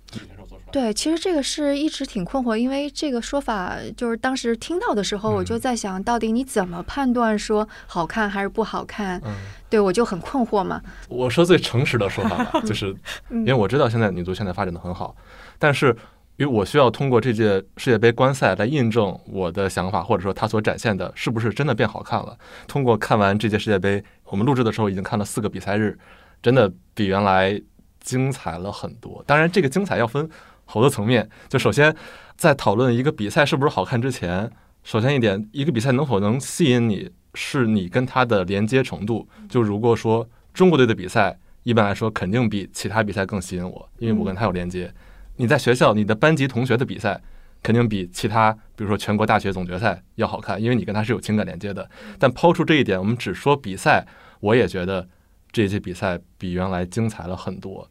[0.74, 9.20] 对，其实这个是一直挺困惑，因为这个说法就是当时听到的时候，我嗯就在想到底你怎么判断说好看还是不好看？
[9.24, 9.32] 嗯，
[9.70, 10.82] 对我就很困惑嘛。
[11.08, 12.92] 我说最诚实的说法吧， 就是
[13.30, 15.14] 嗯因为我知道现在女足现在发展的很好，
[15.60, 15.96] 但是
[16.38, 22.36] 因为我需要通过这届世界杯观赛来印证我的想法，或者说它所展现的是不是真的变好看了。
[22.66, 25.96] 通过看完这届世界杯，我们录制的时候已经看了四个比赛日，
[26.42, 27.62] 真的比原来
[28.00, 29.22] 精彩了很多。
[29.24, 30.28] 当然，这个精彩要分
[30.64, 31.28] 好多层面。
[31.48, 31.94] 就首先，
[32.36, 34.50] 在讨论一个比赛是不是好看之前，
[34.82, 39.28] 首先一点，一个比赛能否能吸引你，是你跟它的连接程度。
[39.48, 44.92] 就如果说中国队的比赛，一般来说肯定比其他比赛更吸引我，因为我跟他有连接。
[45.36, 47.20] 你在学校，你的班级同学的比赛，
[47.62, 51.88] 肯定比其他，比如说全国大学总决赛要好看，因为你跟他是有情感连接的。
[52.18, 54.06] 但抛出这一点，我们只说比赛，
[54.40, 55.08] 我也觉得
[55.50, 57.90] 这届比赛比原来精彩了很多。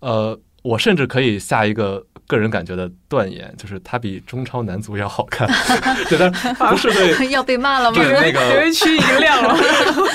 [0.00, 5.48] 呃，我甚至可以下一个个人感觉的断言， 就是他比中超男足要好看。
[6.08, 6.30] 对，但
[6.70, 7.96] 不是对要被骂了吗？
[7.98, 9.56] 对那个留言区已经亮了。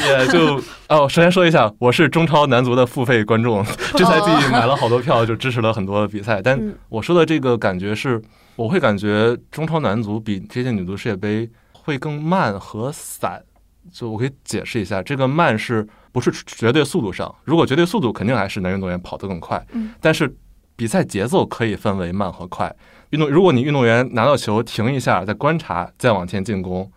[0.08, 0.56] 也就
[0.88, 3.64] 哦，首先说一下，我是中超男足的付费观众，
[3.98, 6.42] 这赛季买了好多票，就支持了很多比赛。
[6.42, 8.22] 但嗯我说的这个感觉是，
[8.56, 13.44] 我会感觉中超男足比这届女足世界杯会更慢和散。
[13.94, 17.34] 就我可以解释一下，这个慢是不是绝对速度上？
[17.44, 19.64] 如果绝对速度，肯定还是男运动员跑得更快。
[19.74, 20.36] 嗯但是
[20.76, 22.76] 比赛节奏可以分为慢和快。
[23.12, 26.92] 运动，如果你运动员拿到球停一下，再观察，再往前进攻，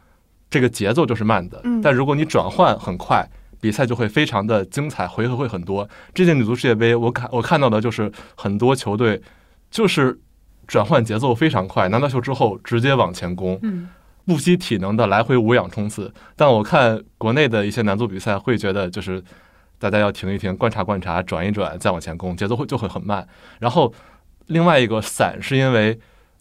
[0.51, 1.61] 这个节奏就是慢的。
[1.65, 3.29] 嗯但如果你转换很快，
[3.61, 5.89] 比赛就会非常的精彩，回合会很多。
[6.15, 9.21] 这届女足世界杯，我看我看到的就是很多球队
[9.71, 10.19] 就是
[10.67, 13.89] 转换节奏非常快，拿到球之后直接往前攻，嗯，
[14.25, 16.13] 不惜体能的来回无氧冲刺。
[16.35, 19.23] 但我看国内的一些男足比赛，会觉得就是
[19.79, 23.27] 大家要停一停，观察观察，转一转，再往前攻，节奏会就会很慢。
[23.61, 23.93] 然后
[24.47, 25.99] 另外一个散是因为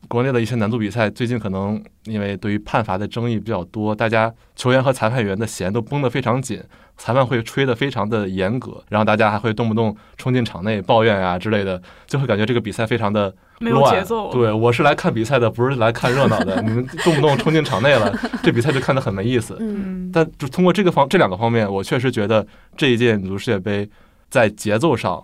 [0.08, 6.62] 国内的一些男足比赛最近可能因为对于判罚的争议比较多，大家球员和裁判员的弦都绷得非常紧，
[6.98, 14.32] 裁判会吹得非常的严格，然后大家还会动不动冲进场内抱怨啊之类的，就会感觉这个比赛非常的没有乱节奏。
[14.32, 16.62] 对，我是来看比赛的，不是来看热闹的。
[16.62, 19.58] 你们动不动冲进场内了， 这比赛就看得很没意思。
[19.60, 23.90] 嗯，嗯，但就通过这个方这两个方面，我确实觉得这一届女足世界杯
[24.30, 25.24] 在节奏上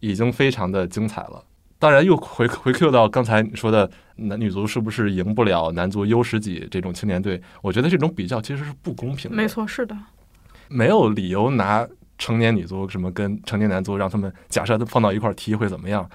[0.00, 1.42] 已经非常的精彩了。
[1.78, 7.40] 当然，又回回 Q 到刚才你说的男女足是不是赢不了男足 U 十几这种青年队？
[7.60, 9.36] 我觉得这种比较其实是不公平的。
[9.36, 9.96] 没，错，是的。
[10.68, 16.08] 没有理由拿成年女足什么跟成年男足让他们假设放到一块踢会怎么样？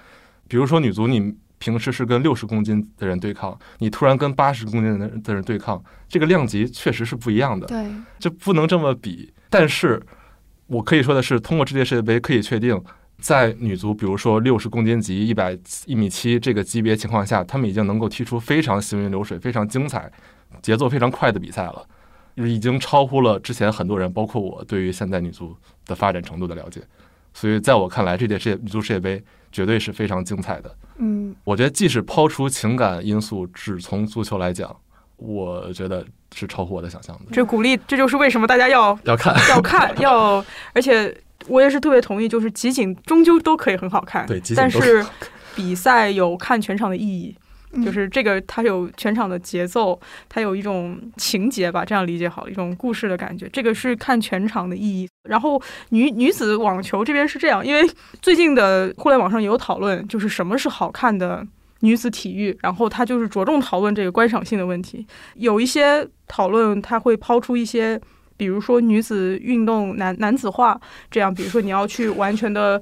[0.48, 7.68] 比如说女足，你平时是跟六十公斤的人对抗，你突然跟八十公斤的人的人对抗，这个量级确实是不一样的。
[7.68, 7.86] 对，
[8.18, 9.32] 这不能这么比。
[9.50, 10.02] 但是
[10.68, 12.82] 我可以说的是，通过这届世界杯可以确定，
[13.20, 20.12] 在女足，比如说六十公斤级、一百一米七这个级别情况下，她们已经能够踢出非常行云流水、非常精彩、
[20.62, 21.86] 节奏非常快的比赛了，
[22.36, 25.56] 已经超乎了之前很多人，包括我对于现在女足
[25.86, 26.82] 的发展程度的了解。
[27.34, 30.76] 所以在我看来，这届世界女足世界杯绝对是非常精彩的。
[30.98, 34.76] 嗯我觉得，即使抛除情感因素，只从足球来讲，
[35.16, 37.26] 我觉得是超乎我的想象的。
[37.32, 40.44] 这鼓励，这就是为什么大家要要看要看 要，
[40.74, 41.16] 而且
[41.48, 45.06] 我也是特别同意，就是集锦终究都可以很好看，对，集锦但是
[45.56, 47.36] 比赛有看全场的意义。
[47.86, 53.48] 就是这个，它有全场的节奏，它有一种情节吧，这样理解好了，一种故事的感觉。
[53.54, 55.08] 这个是看全场的意义。
[55.30, 57.88] 然后女女子网球这边是这样，因为
[58.24, 61.46] 最近的互联网上也有讨论，就是什么是好看的
[61.82, 65.06] 女子体育，然后它就是着重讨论这个观赏性的问题。
[65.36, 68.02] 有一些讨论，它会抛出一些。
[68.40, 70.80] 比如说女子运动男男子化，
[71.12, 72.82] 这样，比如说你要去完全的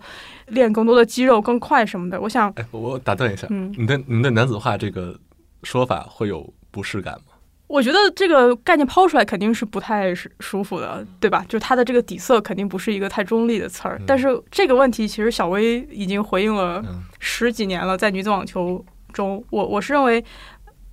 [0.49, 2.21] 练更多的肌肉更快什么的。
[2.21, 5.19] 我想，哎，我打断一下，嗯你的你的男子化这个
[5.63, 7.33] 说法会有不适感吗？
[7.65, 11.43] 我觉得这个概念抛出来肯定是不太舒舒服的，对吧？
[11.49, 13.99] 就它的这个底色肯定不是一个太中立的词儿。
[14.05, 20.23] 但是这个问题其实小薇已经回应了嗯十几年了，在女子网球中，我我是认为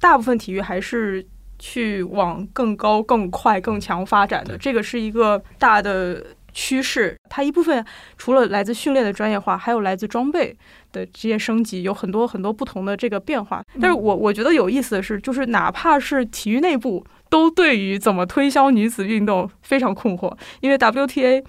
[0.01, 1.25] 大部分体育还是
[1.59, 7.17] 去往更高、更快、更强发展的，这个是一个大的趋势。
[7.29, 7.85] 它一部分
[8.17, 10.57] 除了来自训练的专业化，还有来自装备
[10.93, 13.63] 的这些升级，有很多很多不同的这个变化。
[13.81, 21.45] 但是我我觉得有意思的是，就是哪怕是体育内部，都对于怎么推销女子运动非常困惑，因为 WTA。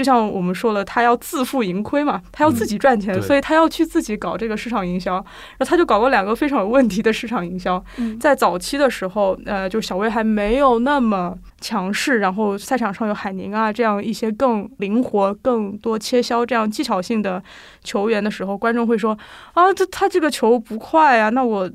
[0.00, 5.16] 就像我们说了，他要自负盈亏嘛，他要自己赚钱，对所以他要去自己搞这个市场营销。
[5.16, 5.22] 然
[5.58, 7.84] 后他就搞过两个非常有问题的市场营销。
[7.98, 17.42] 嗯在早期的时候，呃，就小威还没有那么强势，然后赛场上有海宁啊这样一些更灵活、更多切削这样技巧性的
[17.84, 19.12] 球员的时候，观众会说
[19.52, 21.70] 啊，这他这个球不快啊，那我。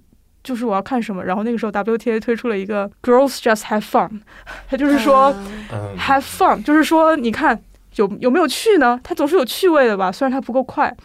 [0.45, 4.21] 就是我要看什么，然后那个时候 WTA 推出了一个 Girls Just Have Fun，
[4.69, 5.33] 他就是说、
[5.71, 7.59] 嗯，have fun，就是说你看
[7.95, 8.99] 有有没有趣呢？
[9.03, 10.95] 它总是有趣味的吧，虽然它不够快。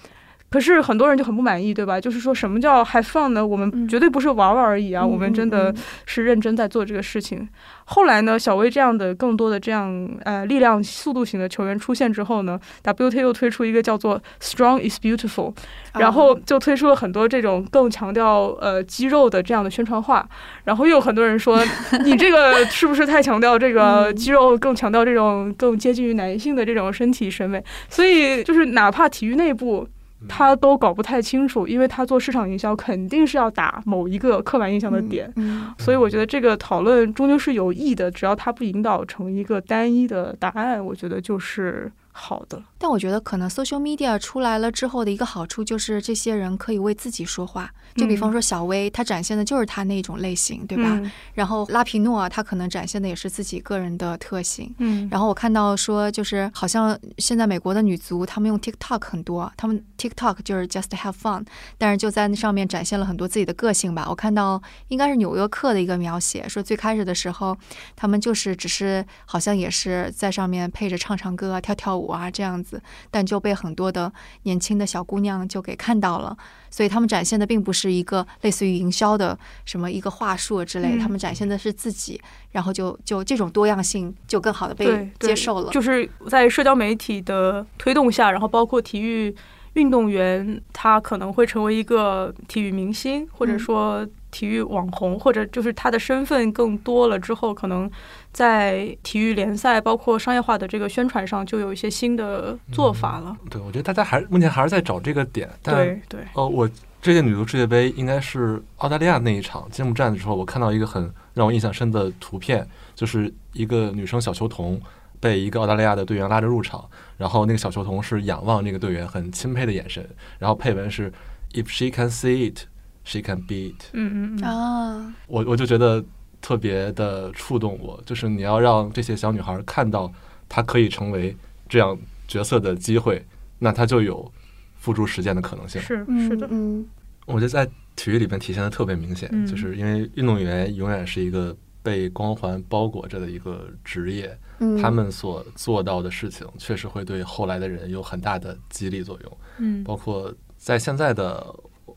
[0.50, 2.00] 可是很多人就很不满意，对吧？
[2.00, 3.46] 就是说什么叫 have fun 呢？
[3.46, 5.76] 我们嗯绝对不是玩玩而已啊，嗯我们真的嗯
[6.06, 7.48] 是认真在做这个事情。
[7.84, 15.54] 后来呢，小威这样的更多的这样呃力量、速度型的球员出现之后呢，WTA 又推出一个叫做 Strong is Beautiful，
[15.94, 20.28] 然后就推出了很多这种更强调呃肌肉的这样的宣传画。
[20.64, 21.60] 然后又有很多人说，
[22.04, 27.62] 你这个是不是太强调这个嗯肌肉，更强调这种更接近于男性的这种身体审美？
[27.88, 29.86] 所以就是哪怕体育内部。
[30.28, 35.72] 他都搞不太清楚，因为他做市场营销肯定是要打某一个刻板印象的点，嗯。
[35.78, 42.62] 所以我觉得这个讨论终究是有益的，只要他不引导成一个单一的答案，我觉得就是好的。
[42.78, 47.70] 但我觉得可能 social media 出来了之后的一个好处就是这些人可以为自己说话。
[47.96, 50.84] 就比方说小薇，她展现的就是她那种类型，对吧？
[50.92, 54.72] 嗯然后拉皮诺，她可能展现的也是自己个人的特性。
[54.78, 61.44] 嗯然后我看到说，就是好像现在美国的女足，她们用 TikTok 很多，她们 TikTok 就是 just have fun，
[61.78, 64.06] 但是就在那上面展现了很多自己的个性吧。
[64.08, 67.56] 我看到应该是纽约客的一个描写，说最开始的时候，
[67.96, 76.36] 他们就是只是好像也是在上面配着唱唱歌啊、跳跳舞啊这样子，但就被很多的年轻的小姑娘就给看到了。
[76.70, 82.20] 所以他们展现的并不是一个类似于营销的什么一个话术之类，嗯他们展现的是自己，
[82.52, 85.72] 然后就就这种多样性就更好的被接受了。
[85.72, 89.34] 就是在社交媒体的推动下，然后包括体育
[89.74, 97.90] 运动员，他可能会成为一个体育明星，或者嗯说体育网红，或者就是他的身份更多了之后，可能
[98.32, 103.36] 在体育联赛包括商业化的这个宣传上，就有一些新的做法了。
[103.50, 106.68] 对，我觉得大家还目前还是在找这个点，但对对，哦，我
[107.02, 114.80] 这届女足世界杯应该是澳大利亚那一场揭幕战的时候，我看到一个很让我印象深的图片，就是一个女生小球童
[115.18, 116.84] 被一个澳大利亚的队员拉着入场，
[117.16, 120.06] 然后那个小球童是仰望那个队员很钦佩的眼神，
[120.38, 121.10] 然后配文是
[121.52, 122.66] "If she can see it,
[123.10, 123.74] she can Beat。
[123.92, 126.04] 嗯嗯嗯，啊，我我就觉得
[126.40, 130.12] 特别的触动我，就是你要让这些小女孩看到
[130.48, 131.36] 她可以成为
[131.68, 131.98] 这样
[132.28, 133.26] 角色的机会，
[133.58, 134.30] 那她就有
[134.76, 135.82] 付诸实践的可能性。
[135.82, 136.86] 是嗯是的，嗯
[137.26, 151.44] 我觉得在体育里面体现的特别明显，嗯就是因为运动员永远是一个被光环包裹着的一个职业，嗯，他们所做到的事情确实会对后来的人有很大的激励作用，嗯包括在现在的。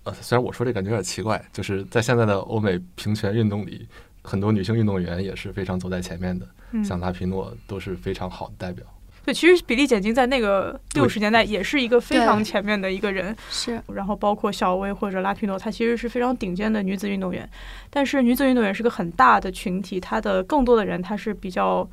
[0.03, 3.87] 呃，虽然我说这感觉有点奇怪，就是在现在的欧美平权运动里，
[4.21, 8.85] 很多女性运动员也是非常走在前面的，嗯像拉皮诺都是非常好的代表。
[9.25, 17.49] 对，其实比利简金在那个六十年代也是一个非常前面的一个人，是然后包括小威或者拉皮诺，她其实是非常顶尖的女子运动员。
[17.89, 21.89] 但是女子运动员是个很大的群体，她的更多的人她是比较，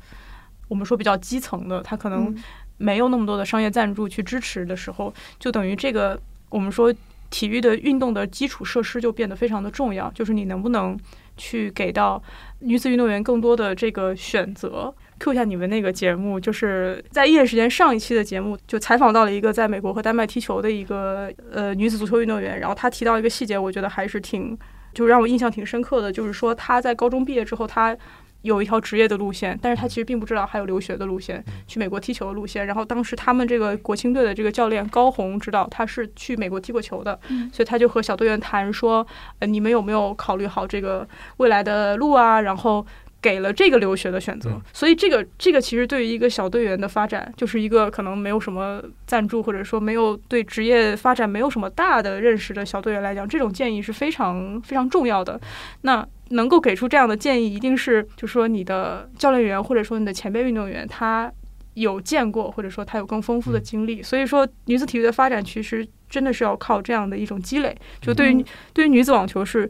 [0.67, 2.43] 我们说比较基层的，她可能嗯
[2.75, 6.93] 没有那么多的商业赞助去支持的时候，就等于这个我们说
[7.31, 10.95] 体育的运动的基础设施就变得非常的重要，就是你能不能
[11.37, 12.21] 去给到
[12.59, 14.93] 女子运动员更多的这个选择。
[15.17, 24.57] Q 一下你们那个节目，就是在一夜时间上一期的节目，就采访到了一个在美国和丹麦踢球的一个呃女子足球运动员，然后她提到一个细节，我觉得还是挺
[24.93, 27.95] 就让我印象挺深刻的，就是说她在高中毕业之后，她
[28.41, 32.65] 有一条职业的路线，但是他其实并不知道还有留学的路线，去美国踢球的路线。
[32.65, 37.19] 然后当时他们这个国青队的这个教练高红知道他是去美国踢过球的，
[37.53, 39.05] 所以他就和小队员谈说，
[39.39, 42.41] 呃，你们有没有考虑好这个未来的路啊？
[42.41, 42.85] 然后。
[43.21, 55.39] 给了这个留学的选择，所以这个这个其实对于一个小队员的发展，就是一个可能没有什么赞助，或者说没有对职业发展没有什么大的认识的小队员来讲，这种建议是非常非常重要的。
[55.81, 61.31] 那能够给出这样的建议，一定是就说你的教练员或者说你的前辈运动员他
[61.75, 64.01] 有见过，或者说他有更丰富的经历。
[64.01, 67.77] 所以说，女子体育的发展其实真的是要靠这样的一种积累。
[68.01, 68.43] 就对于
[68.73, 69.69] 对于女子网球是。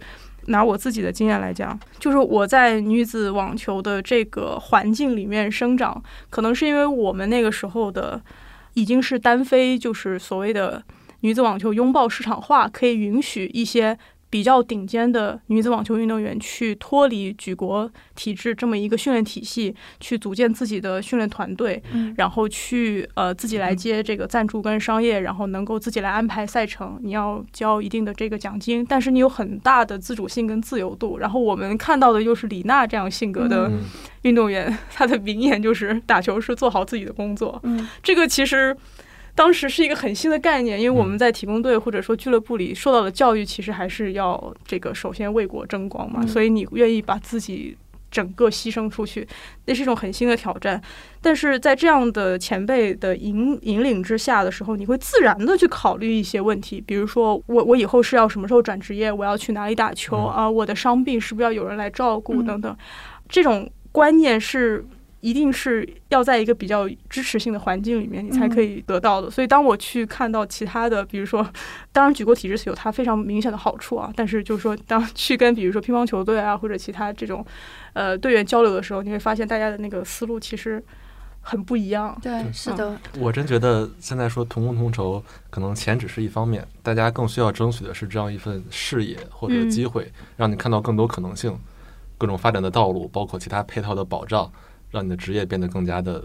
[0.51, 8.21] 拿我自己的经验来讲，就是我在女子网球的这个环境里面生长，可能是因为我们那个时候的
[8.75, 10.83] 已经是单飞，就是所谓的
[11.21, 13.97] 女子网球拥抱市场化，可以允许一些。
[14.31, 21.83] 比较顶尖的女子网球运动员去脱离举国体制这么一个训练体系，去组建自己的训练团队，
[22.15, 26.97] 然后去呃自己来接这个赞助跟商业，然后能够自己来安排赛程。
[27.03, 31.17] 你要交一定的这个奖金，但是你有很大的自主性跟自由度。
[31.17, 33.69] 然后我们看到的又是李娜这样性格的
[34.21, 37.59] 运动员，她的名言就是打球是做好自己的工作。
[37.63, 38.75] 嗯，这个其实。
[39.33, 47.77] 当时是一个很新的概念，因为我们在体工队或者说俱乐部里受到的教育，其实还是要这个首先为国争光嘛，所以你愿意把自己
[48.11, 49.25] 整个牺牲出去，
[49.65, 50.81] 那是一种很新的挑战。
[51.21, 60.49] 但是在这样的前辈的引引领之下的时候，你会自然的去考虑一些问题，比如说我我以后是要什么时候转职业，我要去哪里打球啊？
[60.49, 62.75] 我的伤病是不是要有人来照顾等等，
[63.29, 64.85] 这种观念是。
[65.21, 69.29] 一定是要在一个比较支持性的环境里面，你才可以得到的。
[69.29, 71.47] 所以，当我去看到其他的，比如说，
[71.93, 74.11] 当然举国体制是有它非常明显的好处啊。
[74.15, 77.45] 但是，就是说，当去跟比如说乒乓球队啊或者其他这种
[77.93, 80.83] 呃队员交流的时候，你会发现大家的那个思路其实
[81.41, 82.17] 很不一样。
[82.19, 82.97] 对，是的。
[83.19, 91.55] 我真觉得现在说同工同酬，可能钱只是一方面，大家更需要争取的是这样一份视野或者机会，让你看到更多可能性、
[92.17, 94.51] 各种发展的道路，包括其他配套的保障。
[94.91, 96.23] 让你的职业变得更加的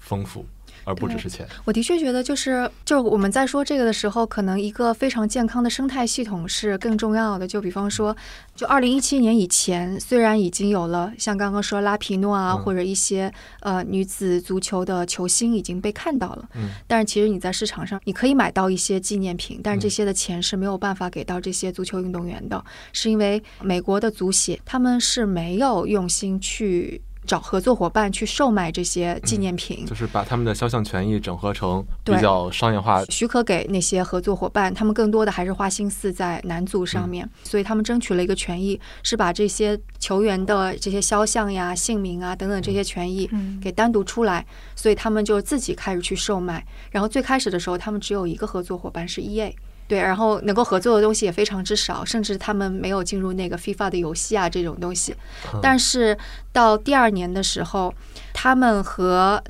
[0.00, 0.44] 丰富。
[0.84, 1.44] 而不只是钱。
[1.64, 7.44] 我的确觉得，就是就我们在说这个的时候，可能一个非常健康的生态系统是更重要的。
[7.44, 8.16] 就比方说，
[8.54, 27.02] 就二零一七年以前，虽然已经有了像刚刚说拉皮诺啊，或者一些呃女子足球的球星已经被看到了，嗯，但是其实你在市场上你可以买到一些纪念品，但是这些的钱是没有办法给到这些足球运动员的，是因为美国的足协他们是没有用心去。
[27.26, 34.72] 找合作伙伴去售卖这些纪念品，就是把他们的肖像权益整合成比较商业化，许可给那些合作伙伴。
[34.72, 43.28] 他们更多的还是花心思在男足上面，所以他们争取了一个权益，是把这些球员的这些肖像呀、姓名啊等等这些权益
[43.60, 46.64] 给单独出来，所以他们就自己开始去售卖。
[46.90, 49.52] 然后最开始的时候，他们只有一个合作伙伴是 EA。
[49.88, 55.14] 对，然后能够合作的东西也非常之少，甚至他们没有进入那个 FIFA 的游戏啊这种东西。
[55.62, 56.16] 但是
[56.52, 57.94] 到第二年的时候，
[58.32, 59.42] 他们和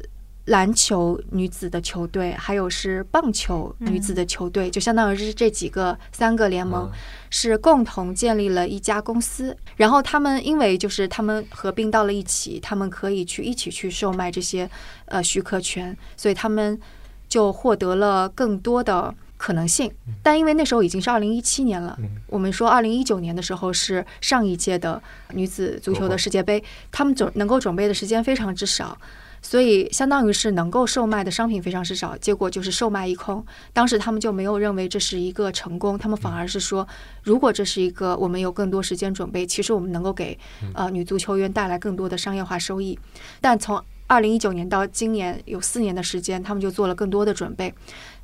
[0.45, 6.89] 篮球女子的球队，还有是棒球女子的球队，就相当于是这几个三个联盟
[7.31, 9.57] 是共同建立了一家公司。
[9.75, 14.71] 然后他们因为就是他们合并到了一起，他们可以去一起去售卖这些
[15.07, 16.79] 呃许可权，所以他们
[17.29, 19.13] 就获得了更多的。
[19.37, 19.91] 可能性，
[20.23, 28.97] 但因为那时候已经是二零一七年了，我们说二零一九年的时候是上一届的女子足球的世界杯，他们准能够准备的时间非常之少，
[29.43, 33.45] 所以相当于是能够售卖的商品非常之少，结果就是售卖一空。
[33.73, 36.87] 当时他们就没有认为这是一个成功，他们反而是说，
[37.23, 40.39] 如果这是一个我们有更多时间准备，其实我们能够给
[40.75, 42.99] 呃女足球员带来更多的商业化收益。
[43.41, 47.75] 但从二零一九年到今年有四年的时间，他们就做了更多的准备。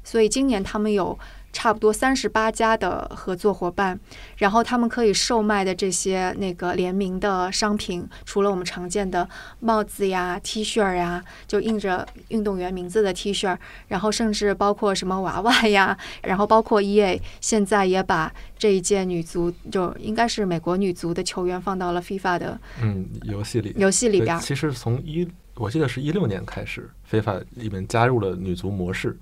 [0.05, 1.19] 所以今年他们有
[1.53, 4.01] 差不多三十八家的合作伙伴，
[4.39, 9.29] 然后他们可以售卖的这些那个联名的商品，除了我们常见的
[9.61, 13.55] 帽子呀、T 恤呀，就印着运动员名字的 T 恤，
[13.89, 24.41] 然后甚至包括什么娃娃呀， 然后包括 EA 现在也把这一届女足就应该是美国女足的球员放到了 FIFA 的嗯游戏里游戏里边。
[24.41, 29.19] 其实从一我记得是一六年开始，FIFA 里面加入了女足模式。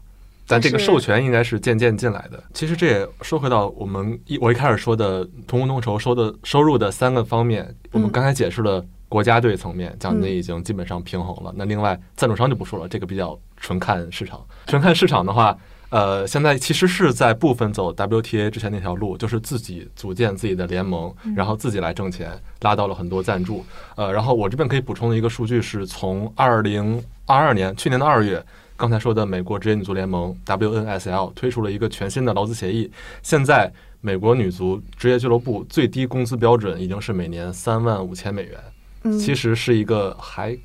[0.51, 2.43] 但这个授权应该是渐渐进来的。
[2.53, 11.55] 其实这也说回到我们一我一开始说的同工同酬收的收入的三个方面，我们刚才解释了国家队层面奖金已经基本上平衡了。
[11.57, 14.45] 那另外赞助商就不说了，这个比较纯看市场。
[14.67, 15.57] 纯看市场的话，
[15.91, 22.31] 呃，现在其实是在部分走 WTA 之前那条路，就是自己组建自己的联盟，然后自己来挣钱，
[22.63, 23.65] 拉到了很多赞助。
[23.95, 28.45] 呃，然后我这边可以补充的一个数据是从二零二二年去年的二月。
[28.81, 32.91] 刚才说的美国职业女足联盟 WNSL 推出了一个全新的劳资协议，
[33.23, 33.71] 现在
[34.01, 38.59] 美国女足职业俱乐部最低工资标准已经是每年三万五千美元，
[39.03, 40.59] 嗯，其实是一个还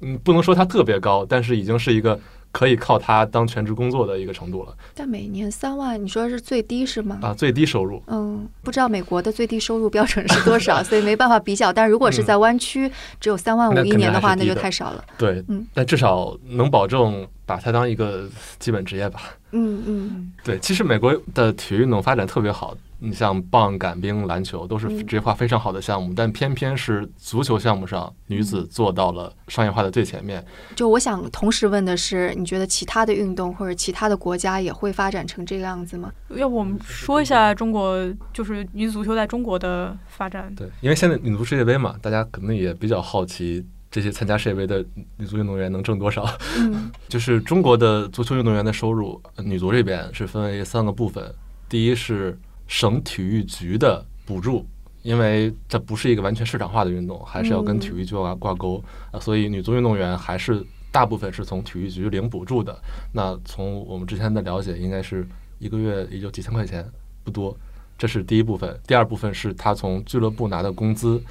[0.00, 2.16] 嗯不能说它特别高，但是已经是一个
[2.52, 7.18] 可以靠它当全职工作的一个程度了但每年三万，你说是最低是吗？
[7.22, 8.02] 啊，最低收入。
[8.06, 11.72] 嗯，不知道美国的最低收入标准是多少， 所以没办法比较。
[11.72, 12.90] 但如果是在湾区
[13.20, 15.04] 只有三万五一年的话，那就太少了。
[15.18, 18.28] 对嗯，但至少能保证把它当一个
[18.58, 19.20] 基本职业吧。
[19.52, 30.44] 嗯嗯对，其实美国的体育运动发展特别好，你像棒、杆冰、篮球都是嗯职业化非常好的项目，但偏偏是足球项目上女子做到了商业化的最前面。
[30.74, 36.10] 就我想同时问的是，你觉得其他的运动或者其他的国家也会发展成这个样子吗？
[36.30, 40.52] 要不我们说一下中国就是女子足球在中国的发展？
[40.54, 44.84] 对，因为现在女足世界杯嘛，大家可能也比较好奇这些参加世界杯的
[45.18, 46.26] 女足运动员能挣多少。
[46.58, 51.34] 嗯 就是中国的足球运动员的收入，呃女足这边是分为三个部分。
[51.68, 54.66] 第一是省体育局的补助，
[55.02, 62.76] 因为这不是一个完全市场化的运动，还是要跟嗯体育局挂挂钩，呃所以女足运动员还是大部分是从体育局领补助的。
[63.12, 65.26] 那从我们之前的了解，应该是
[65.58, 66.84] 一个月也就几千块钱，
[67.22, 67.56] 不多。
[67.98, 68.78] 这是第一部分。
[68.86, 71.22] 第二部分是他从俱乐部拿的工资。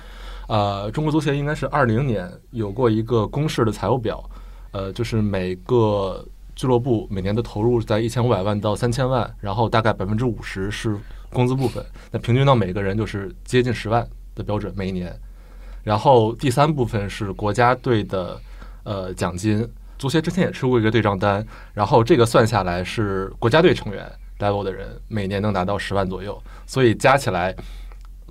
[0.48, 4.24] 呃，中国足协应该是二零年有过一个公示的财务表，
[4.72, 6.24] 呃，就是每个
[6.56, 10.98] 俱乐部每年的投入在一千五百万到三千万，然后大概百分之五十是
[11.32, 15.14] 工资部分，那平均到每个人就是接近十万的标准每一年。
[15.84, 18.40] 然后第三部分是国家队的
[18.84, 19.68] 呃奖金，
[19.98, 27.56] 足协之前也出过一个对账单，然后这个算下来是国家队成员 level 的人每年能拿到十万左右，所以加起来。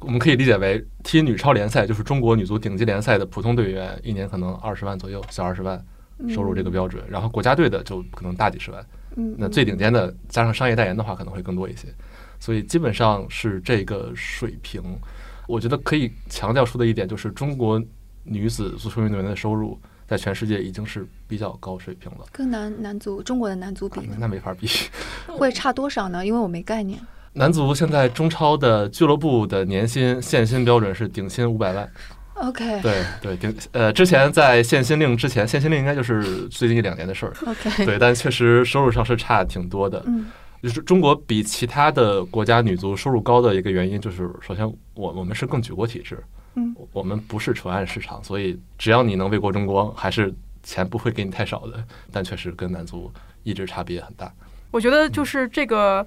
[0.00, 5.82] 我们可以理解为踢女超联赛，就是中国女足顶级联赛的普通队员，一年可能二十万左右，小二十万
[6.28, 7.02] 收入这个标准。
[7.08, 8.84] 然后国家队的就可能大几十万，
[9.16, 11.88] 嗯，那最顶尖的加上商业代言的话，可能会更多一些。
[12.44, 14.82] 所以基本上是这个水平。
[15.46, 17.82] 我觉得可以强调出的一点就是，中国
[18.22, 22.18] 女子足球运动员的收入在全世界已经是比较高水平了。
[22.30, 24.68] 跟男男足中国的男足比啊，那没法比。
[25.26, 26.26] 会差多少呢？
[26.26, 27.00] 因为我没概念。
[27.32, 31.90] 男足现在中超的俱乐部的年薪限薪标准是顶薪五百万
[32.34, 40.02] ，OK 对对，顶呃，之前在限薪令之前，限薪令应该就是最近一两年的事儿，OK，对，但确实收入上是差挺多的。
[40.06, 40.26] 嗯
[40.64, 51.84] 就是中国比其他的国家女足收入高的一个原因，就是首先我我们是更举国体制，嗯，我们不是纯按市场，所以只要你能为国争光，还是钱不会给你太少的。
[52.10, 53.12] 但确实跟男足
[53.42, 54.32] 一直差别很大。
[54.70, 56.06] 我觉得就是这个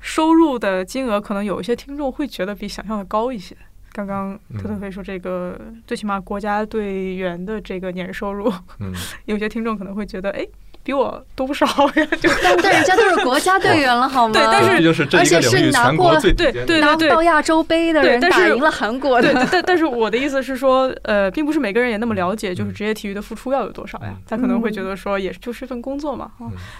[0.00, 3.56] 收入的金额，可能有一些听众会觉得比想象的高一些。
[3.92, 8.92] 刚刚特特飞说这个，最起码国家队员的这个年收入，嗯，
[9.24, 10.46] 有些听众可能会觉得，哎，
[10.86, 14.32] 比我多不少呀， 就但但人家都是国家队员了， 好吗？
[14.32, 24.22] 对但是就是而且是拿过全国最顶对对对拿到亚洲杯的人对但是打赢了韩国对，的，但但是我的意思是说，呃，并不是每个人也那么了解，就是嗯职业体育的付出要有多少呀嗯？
[24.28, 26.30] 他可能会觉得说，也就是一份工作嘛，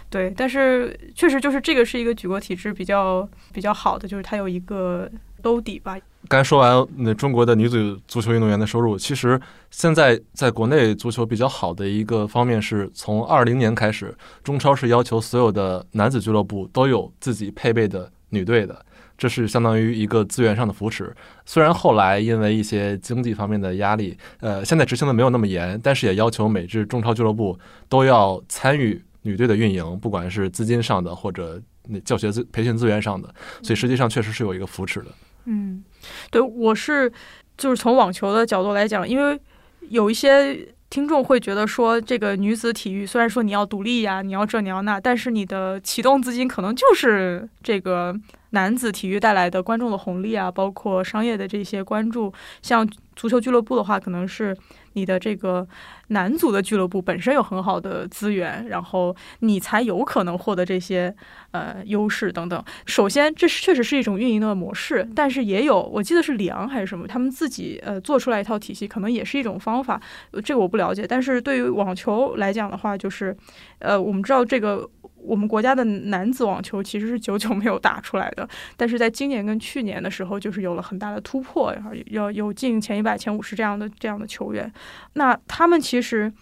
[0.09, 0.33] 对。
[0.37, 5.11] 但是确实就是这个是一个举国体制比较比较好的，就是它有一个
[5.47, 5.97] 兜底吧。
[6.27, 9.41] 刚才说完那中国的女子足球运动员的收入，其实
[9.71, 18.85] 现在在国内足球比较好的一个方面是从二零年开始，中超是要求所有的男子俱乐部都有自己配备的女队的，
[19.17, 21.15] 这是相当于一个资源上的扶持。
[21.45, 27.57] 虽然后来因为一些经济方面的压力，呃，现在执行的没有那么严，但是也要求每支中超俱乐部
[27.89, 33.33] 都要参与女队的运营，不管是资金上的或者那教学资培训资源上的，
[33.63, 35.07] 所以实际上确实是有一个扶持的。
[35.47, 35.83] 嗯，
[36.31, 37.11] 对，我是
[37.57, 39.41] 就是从网球的角度来讲，因为
[39.89, 48.15] 有一些听众会觉得说，这个女子体育虽然说你要独立呀，你要这你要那，但是你的启动资金可能就是这个
[48.51, 52.33] 男子体育带来的观众的红利啊，包括商业的这些关注。
[52.63, 54.57] 像足球俱乐部的话，可能是
[54.93, 55.67] 你的这个
[56.09, 61.15] 男足的俱乐部本身有很好的资源，然后你才有可能获得这些
[61.53, 62.63] 呃优势等等。
[62.85, 70.01] 首先，这是确实是一种运营的模式，但是也有我记得是里昂还是什么，他们自己呃做出来一套体系，可能也是一种方法。
[70.45, 73.35] 这个我不了解，但是对于网球来讲的话，就是
[73.79, 74.87] 呃我们知道这个
[75.27, 84.73] 我们国家的男子网球其实是久久没有打出来的，但是在今年跟去年的时候，就是有了很大的突破，然后有有进前一百、前五十这样的这样的球员。
[85.15, 86.33] 那他们其实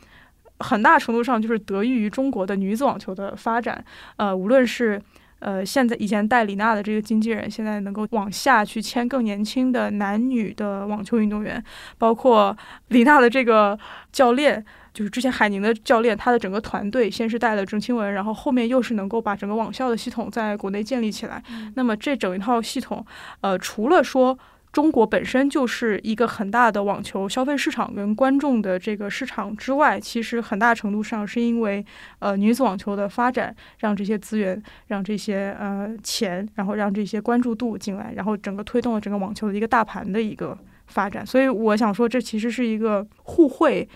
[0.59, 3.83] 很大程度上就是得益于中国的女子网球的发展。
[4.17, 5.01] 呃，无论是
[5.39, 11.63] 呃现在以前带李娜的这个经纪人，现在能够往下去签更年轻的男女的网球运动员，
[11.97, 12.57] 包括
[12.89, 13.79] 李娜的这个
[14.13, 14.65] 教练。
[14.95, 21.43] 就是之前海宁的教练，他的整个团队先是带了郑钦文，然后后面又是能够把整个网校的系统在国内建立起来。
[21.75, 23.05] 那么这整一套系统，
[23.41, 24.39] 呃，除了说
[24.71, 31.85] 中国本身就是一个很大的网球消费市场跟观众的这个市场之外，其实很大程度上是因为
[32.21, 40.57] 呃女子网球的发展，让这些资源、让这些呃钱，然后让这些关注度进来，然后整个推动了整个网球的一个大盘的一个。
[40.87, 43.89] 发展，所以我想说，这其实是一个互惠、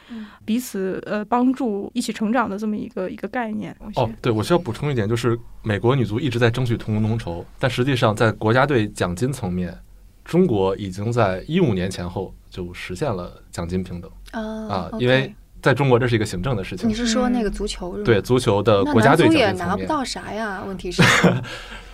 [0.45, 3.77] 彼此呃帮助、一起成长的这么一个一个概念。
[3.95, 9.77] 哦，对，我需要补充一点，就是美国女足一直在争取同工同酬，但实际上在国家队奖金层面，
[10.25, 16.89] 中国已经在一五年前后就实现了奖金平等啊，因为在中国这是一个行政的事情。
[16.89, 18.03] 你是说那个足球？
[18.03, 20.65] 对，足球的国家队奖金也拿不到啥呀？
[20.67, 21.03] 问题是。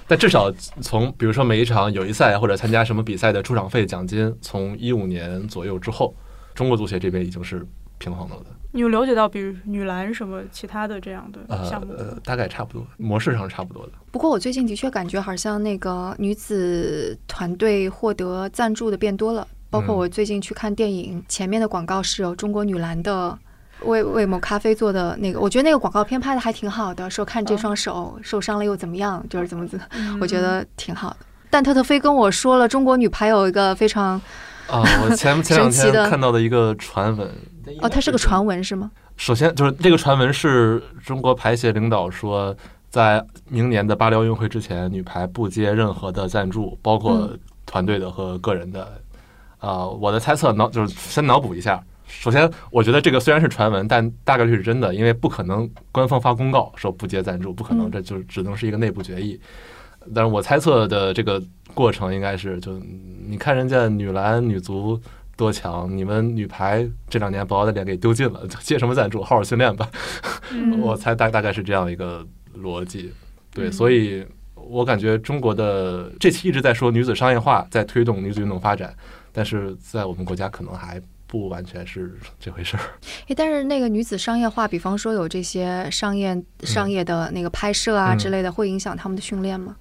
[0.06, 0.50] 但至少
[0.82, 6.14] 从比如说每一场友谊赛或者参加什么比赛的出场费奖金，从一五年左右之后，
[6.54, 7.66] 中国足协这边已经是
[7.98, 8.46] 平衡了的。
[8.72, 11.92] 你有了解到，比如女篮什么其他的这样的项目？
[11.94, 13.92] 呃，大概差不多，模式上是差不多的。
[14.10, 23.38] 不过我最近的确感觉好像那个女子团队获得赞助的变多了，包括我最近去看电影，前面的广告是有中国女篮的。
[23.86, 29.84] 为为某咖啡做的那个，我觉得那个广告片拍的还挺好的，说看这双手受伤了又怎么样，就是怎么怎么，
[30.20, 31.16] 我觉得挺好的。
[31.50, 34.20] 但特特飞跟我说了，中国女排有一个非常
[34.68, 37.28] 啊，我前 前两天看到的一个传闻
[37.80, 38.90] 哦，它是个传闻是吗？
[39.16, 42.54] 首先就是这个传闻是中国排协领导说，
[42.90, 47.30] 在明年的巴黎奥运会之前，女排不接任何的赞助，包括
[47.64, 49.00] 团队的和个人的。
[49.58, 51.82] 啊，我的猜测脑就是先脑补一下。
[52.20, 59.38] 首先，我觉得这个虽然是传闻，但大概率是真的，因为不可能官方发公告说不接赞助，不可能，这就只能是一个内部决议。
[60.14, 61.42] 但是我猜测的这个
[61.74, 62.78] 过程应该是，就
[63.26, 64.98] 你看人家女篮、女足
[65.36, 69.22] 多强，你们女排这两年把我的脸给丢尽了，接什么赞助？
[69.22, 69.88] 好好训练吧。
[70.80, 72.26] 我猜大大概是这样一个
[72.58, 73.12] 逻辑。
[73.52, 78.94] 对，所以我感觉中国的这期一直在说女子商业化，在推动女子运动发展，
[79.32, 81.00] 但是在我们国家可能还。
[81.34, 82.80] 不完全是这回事儿，
[83.26, 89.74] 哎，但是那个女子商业化，比方说有这些商业商业的那个拍摄啊之类的，会影响他们的训练吗？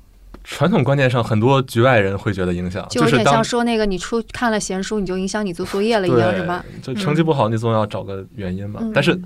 [0.44, 6.66] 传统观念上，很多局外人会觉得影响，就有点像说那个你出看了闲书，你就影响你做作业了一样，是吧？
[6.82, 8.82] 就成绩不好，你总要找个原因嘛。
[8.92, 9.22] 但是，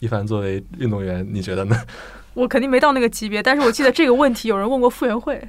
[0.00, 1.74] 一凡作为运动员，你觉得呢？
[2.34, 5.42] 我肯定没到那个级别，但是我记得这个问题有人问过傅园慧。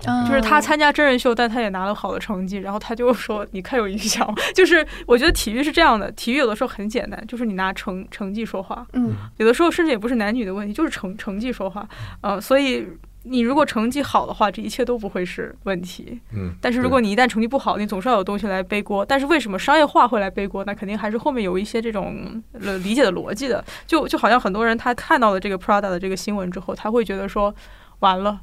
[0.00, 4.32] 就是他参加真人秀，但他也拿了好的成绩，然后他就说：“你看有影响。
[4.54, 8.86] ”就是我觉得体育是这样的，体育有的时候很简单，就是你拿成成绩说话。
[8.92, 11.88] 嗯，有的时候甚至也不是男女的问题，就是成成绩说话。
[12.20, 12.86] 呃，所以
[13.24, 16.20] 你如果成绩好的话，这一切都不会是问题。
[16.32, 19.04] 嗯，但是如果你一旦成绩不好，你总是要有东西来背锅。
[19.04, 20.64] 但是为什么商业化会来背锅？
[20.64, 23.64] 那肯定还是后面有一些这种理解的逻辑的。
[23.84, 27.52] 就就好像很多人他看到了这个 Prada 的这个新闻之后，他会觉得说
[27.98, 28.38] ：“完了。”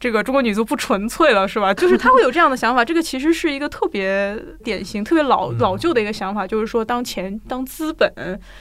[0.00, 1.72] 这个中国女足不纯粹了，是吧？
[1.76, 2.82] 就是他会有这样的想法。
[2.82, 4.34] 这个其实是一个特别
[4.64, 8.10] 典型、特别老老旧的一个想法，就是说，当钱、当资本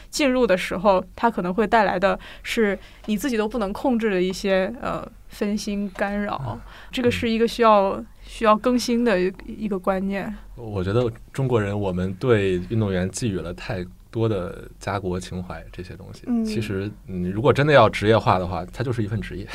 [0.10, 6.60] 进入的时候，它可能会带来的是你自己都不能控制的一些呃分心干扰。
[6.92, 9.18] 这个是一个需要需要更新的
[9.48, 10.36] 一个观念。
[10.56, 16.28] 我觉得中国人我们对运动员寄予了太多的家国情怀这些东西。
[16.46, 19.48] 其实，你如果真的要职业化的话，它就是一份职业。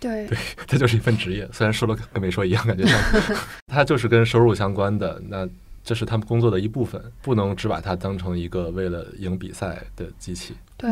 [0.00, 3.00] 对对，它就是一份职业，虽然说了跟没说一样，感觉像，
[3.66, 5.48] 它就是跟收入相关的，那
[5.82, 10.54] 这是他们工作的一部分，不能只把它当成一个为了赢比赛的机器。
[10.76, 10.90] 对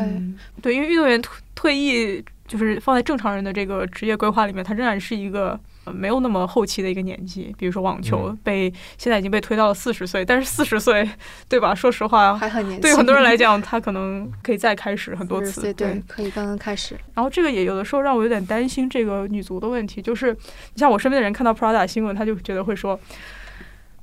[0.60, 5.58] 对，因为运动员退退役，就是放在正常人的这个职业规划里面，它仍然是一个。
[5.92, 11.08] 没有那么后期的一个年纪，比如说网球被现在已经被推到了四十岁，但是四十岁，
[11.48, 11.74] 对吧？
[11.74, 12.80] 说实话，还很年轻。
[12.80, 15.72] 对很多人来 讲，他可能可以再开始很多次。
[15.74, 16.96] 对，可以刚刚开始。
[17.14, 22.98] 然后这个也有的时候让我有点担心这个女足的问题，就是你像我身边的人看到 Prada 新闻，他就觉得会说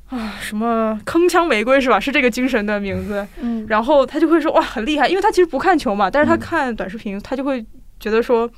[0.09, 1.99] 啊，什么铿锵玫瑰是吧？
[1.99, 3.27] 是这个精神的名字。
[3.41, 3.65] 嗯。
[3.67, 7.65] 然后他就会说哇，很厉害，因为他其实不看球嘛，但是他看短视频，他就会
[7.99, 8.49] 觉得说。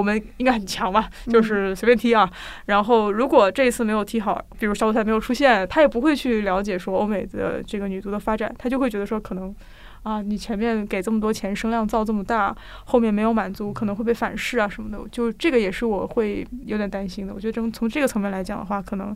[0.00, 2.28] 我们应该很强吧，就是随便踢啊。
[2.64, 9.54] 然后如果这一次没有踢好，比如小组赛没有出现，他也不会去了解说欧美的这个女足的发展，他就会觉得说可能
[10.02, 14.98] 啊，你前面给这么多钱，声量造这么大，后面没有满足，可能会被反噬啊什么的。
[15.12, 17.34] 就这个也是我会有点担心的。
[17.34, 19.14] 我觉得从从这个层面来讲的话，可能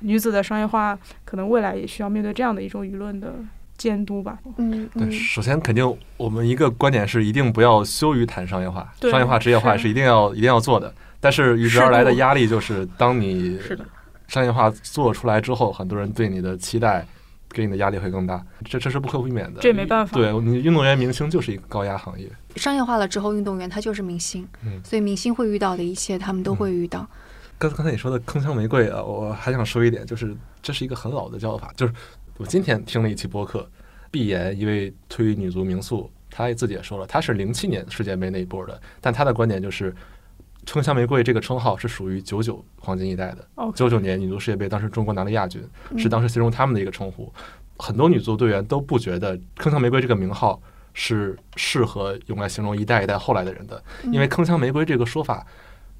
[0.00, 3.34] 女子的商业化，可能未来也需要面对这样的一种舆论的
[3.80, 4.38] 监督吧。
[4.58, 10.92] 嗯，对，嗯首先肯定我们一个观点是一定不要羞于谈商业化，商业化、职业化是是一定要一定要做的。
[11.18, 13.84] 但是与之而来的压力就是，当你是的，
[14.28, 17.06] 商业化做出来之后，很多人对你的期待，
[17.48, 19.60] 给你的压力会更大，这这是不可避免的。
[19.60, 22.30] 这没办法对你运动员、明星就是一个高压行业。
[22.56, 27.06] 商业化了之后，运动员他就是明星，嗯所以明星会遇到的一切，他们都会遇到。
[27.58, 31.92] 刚刚才你说的铿锵玫瑰啊，我还想说一点，就是这是一个很老的叫法，就是
[32.36, 33.68] 我今天听了一期播客，
[34.10, 39.94] 毕妍一位退役女足名宿，她也自己也说了，她是零七年世界杯那一波的，但她的观点就是，
[40.64, 45.98] 铿锵玫瑰这个称号是属于九九黄金一代的，OK 九九年女足世界杯，当时中国拿了亚军，嗯。
[45.98, 47.32] 是当时形容他们的一个称呼。
[47.78, 50.60] 很多女足队员都不觉得铿锵玫瑰这个名号
[50.92, 55.46] 是适合用来形容一代一代后来的人的，因为铿锵玫瑰这个说法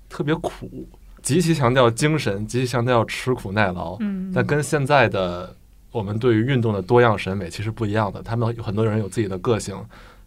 [0.09, 0.87] 特别苦，
[1.23, 5.57] 极其强调精神，极其强调吃苦耐劳，嗯，但跟现在的
[5.91, 8.23] 我们对于运动的多样审美其实不一样的。
[8.23, 9.77] 他们有很多人有自己的个性，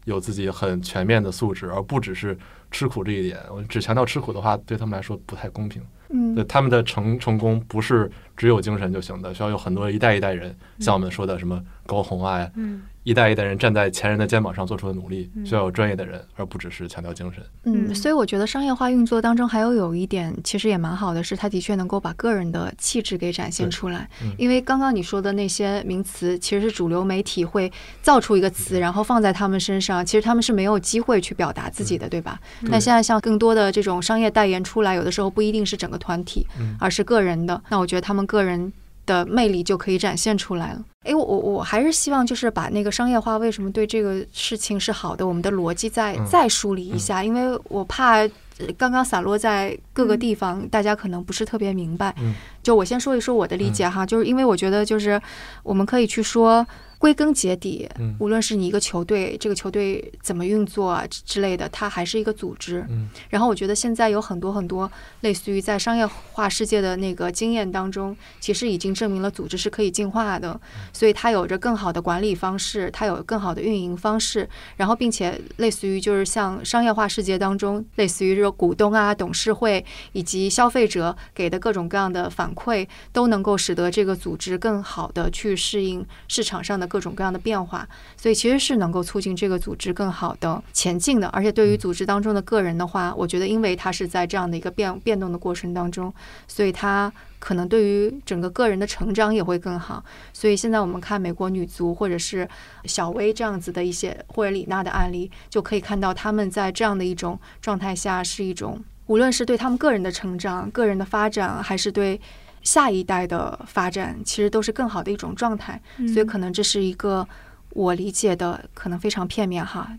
[0.06, 2.38] 有自己很全面的素质，而不只是
[2.72, 3.40] 吃苦这一点。
[3.50, 5.82] 我只强调吃苦的话，对他们来说不太公平。
[6.10, 12.82] 嗯对他们的成成功不是只有精神就行的，需要有很多一代一代人，像我们说的什么高红啊，嗯。
[13.04, 15.46] 一代一代人站在前人的肩膀上做出的努力，嗯。
[15.46, 17.44] 需要有专业的人，而不只是强调精神。
[17.66, 17.94] 嗯，嗯。
[17.96, 24.10] 所以我觉得商业化运作当中还有有一点，其实也蛮好的，是它的确能够把个人的气质给展现出来。
[24.24, 24.34] 嗯。
[24.38, 27.70] 因为刚刚你说的那些名词，其实是主流媒体会
[28.02, 32.40] 造出一个词，然后放在他们身上，其实他们是没有机会去表达自己的，对吧？
[32.72, 36.78] 但现在像更多的这种商业代言出来，有的时候不一定是整个团体，嗯。
[36.80, 37.62] 而是个人的。
[37.68, 38.72] 那我觉得他们个人
[39.06, 40.84] 的魅力就可以展现出来了。
[41.04, 48.30] 哎，我我我还是希望就是把那个商业化为什么对这个事情是好的，我们的逻辑再嗯再梳理一下，因为我怕呃
[48.78, 52.16] 刚刚散落在各个地方，大家可能不是特别明白。
[52.64, 55.22] 嗯就我先说一说我的理解哈，就是因为我觉得就是
[55.64, 56.66] 我们可以去说。
[57.04, 62.86] 归根结底嗯，无论是你一个球队，这个球队怎么运作啊之之类的，它还是一个组织。
[62.90, 64.90] 嗯然后我觉得现在有很多很多
[65.20, 70.58] 类似于在商业化世界的那个经验当中，其实已经证明了组织是可以进化的，
[70.94, 74.48] 所以它有着更好的管理方式，它有更好的运营方式，
[74.78, 87.88] 然后并且类似于就是像商业化世界当中，类似于说股东啊、董事会以及消费者给的各种各样的反馈，都能够使得这个组织更好的去适应市场上的各种各样的变化，
[88.18, 91.28] 所以其实是能够促进这个组织更好的前进的。
[91.30, 96.14] 而且对于组织当中的个人的话，我觉得因为他是在这样的一个变变动的过程当中，
[96.48, 100.04] 所以他可能对于整个个人的成长也会更好。
[100.32, 102.48] 所以现在我们看美国女足或者是
[102.86, 112.20] 小威这样子的一些或者李娜的案例，就可以看到他们在这样的一种状态下是一种，无论是对他们个人的成长、个人的发展，还是对
[112.64, 115.80] 下一代的发展，其实都是更好的一种状态。
[116.14, 117.28] 所以可能这是一个
[117.70, 119.92] 我理解的，可能非常片面哈，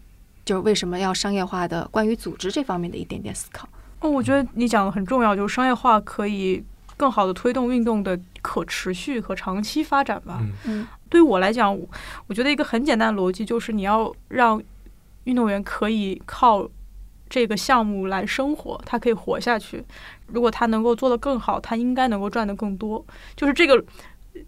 [0.45, 3.69] 就是为什么要商业化的关于组织这方面的一点点思考。
[4.01, 6.63] 哦，我觉得你讲的很重要，就是商业化可以
[6.97, 10.39] 更好的推动运动的可持续和长期发展吧。
[10.41, 11.89] 嗯嗯对于我来讲，我
[12.27, 14.61] 我觉得一个很简单的逻辑就是你要让
[15.25, 16.69] 运动员可以靠
[17.35, 19.85] 这个项目来生活，他可以活下去。
[20.29, 23.05] 如果他能够做得更好，他应该能够赚得更多。
[23.35, 23.85] 就是这个。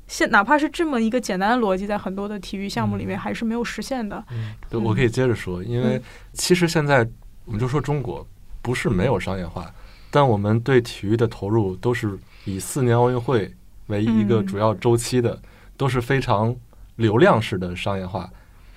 [0.09, 4.25] 现哪怕是这么一个简单的逻辑，在很多的体育项目里面还是没有实现的。
[4.69, 6.01] 对，我可以接着说，因为
[6.33, 7.09] 其实现在
[7.45, 8.27] 我们就说中国
[8.63, 9.73] 不是没有商业化，
[10.11, 13.53] 但我们对体育的投入都是以四年奥运会
[13.87, 15.41] 为一个主要周期的，
[15.77, 16.55] 都是非常
[16.97, 18.29] 流量式的商业化。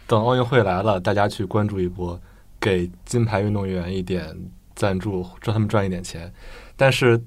[0.06, 2.20] 等奥运会来了，大家去关注一波，
[2.60, 4.36] 给金牌运动员一点
[4.76, 6.32] 赞助，让他们赚一点钱。
[6.76, 7.22] 但是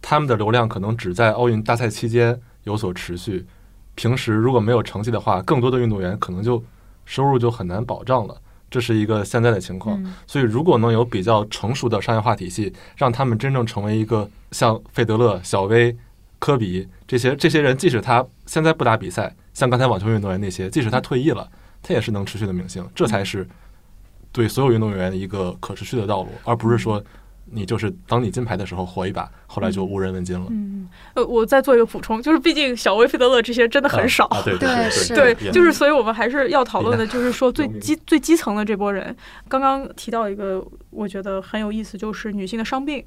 [0.00, 3.46] 他们的流量可能只在奥运大赛期间有所持续，
[3.94, 6.62] 平时如果没有成绩的话，更多的运动员可能就
[7.04, 8.36] 收入就很难保障了。
[8.70, 10.02] 这是一个现在的情况。
[10.02, 15.94] 嗯所以，如果能有比较成熟的商业化体系，让他们真正成为一个像费德勒、小威、
[16.38, 21.46] 科比这些这些人，即使他现在不打比赛，像刚才网球运动员那些，即使他退役了，
[21.82, 22.82] 他也是能持续的明星。
[22.94, 23.46] 这才是
[24.32, 27.02] 对所有运动员一个可持续的道路，而不是说
[27.54, 30.46] 你就是当你金牌的时候火一把，后来就无人问津了。
[30.48, 34.24] 嗯，呃，我再做一个补充，就是毕竟小威、费德勒这些真的很少。
[34.28, 39.14] 啊，对 对对是对，就是所以我们还是要讨论的，就是说最基最基层的这波人。
[39.48, 43.04] 刚刚提到一个，我觉得很有意思，就是女性的伤病，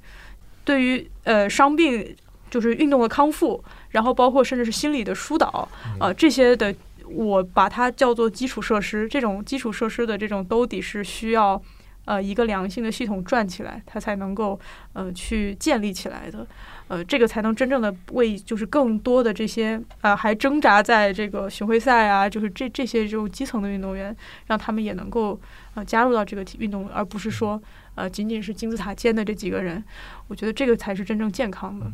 [0.63, 2.15] 对于呃伤病，
[2.51, 5.67] 就是运动的康复，然后包括甚至是心理的疏导，
[5.99, 6.73] 呃这些的
[7.15, 9.07] 我把它叫做基础设施。
[9.07, 11.61] 这种基础设施的这种兜底是需要
[12.05, 14.59] 呃一个良性的系统转起来，它才能够
[14.93, 16.45] 呃去建立起来的。
[16.87, 25.39] 呃，这个才能真正的为就是更多的这些呃还挣扎在这个巡回赛啊，就是这这些这种基层的运动员，让他们也能够
[25.73, 27.59] 呃加入到这个体运动，而不是说
[27.95, 29.83] 呃仅仅是金字塔尖的这几个人。
[30.27, 31.87] 我觉得这个才是真正健康的。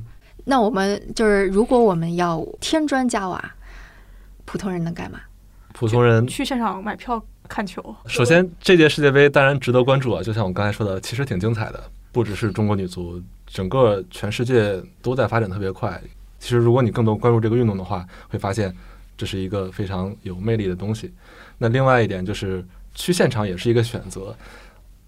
[0.43, 3.55] 那我们就是，如果我们要添砖加瓦，
[4.51, 5.17] 普通人能干嘛？
[5.73, 7.81] 普通人去现场买票看球。
[8.05, 11.81] 首先，这届世界杯当然值得关注啊，就像我刚才说的，其实挺精彩的，
[12.11, 15.97] 不只是中国女足，整个全世界都在发展特别快。
[16.37, 18.75] 其实，如果你更多关注这个运动的话，会发现
[19.15, 21.13] 这是一个非常有魅力的东西。
[21.57, 22.61] 那另外一点就是
[22.93, 24.35] 去现场也是一个选择。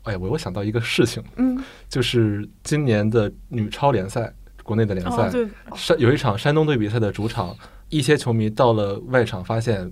[0.03, 4.33] 哎呀，我又想到一个事情，嗯，就是今年的女超联赛，
[4.63, 5.29] 国内的联赛，
[5.75, 7.53] 山有一场山东队比赛的主场，
[7.93, 9.91] 一些球迷到了外场发现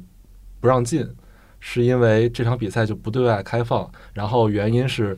[0.60, 1.08] 不让进，
[1.60, 5.16] 是因为这场比赛就不对外开放，然后原因是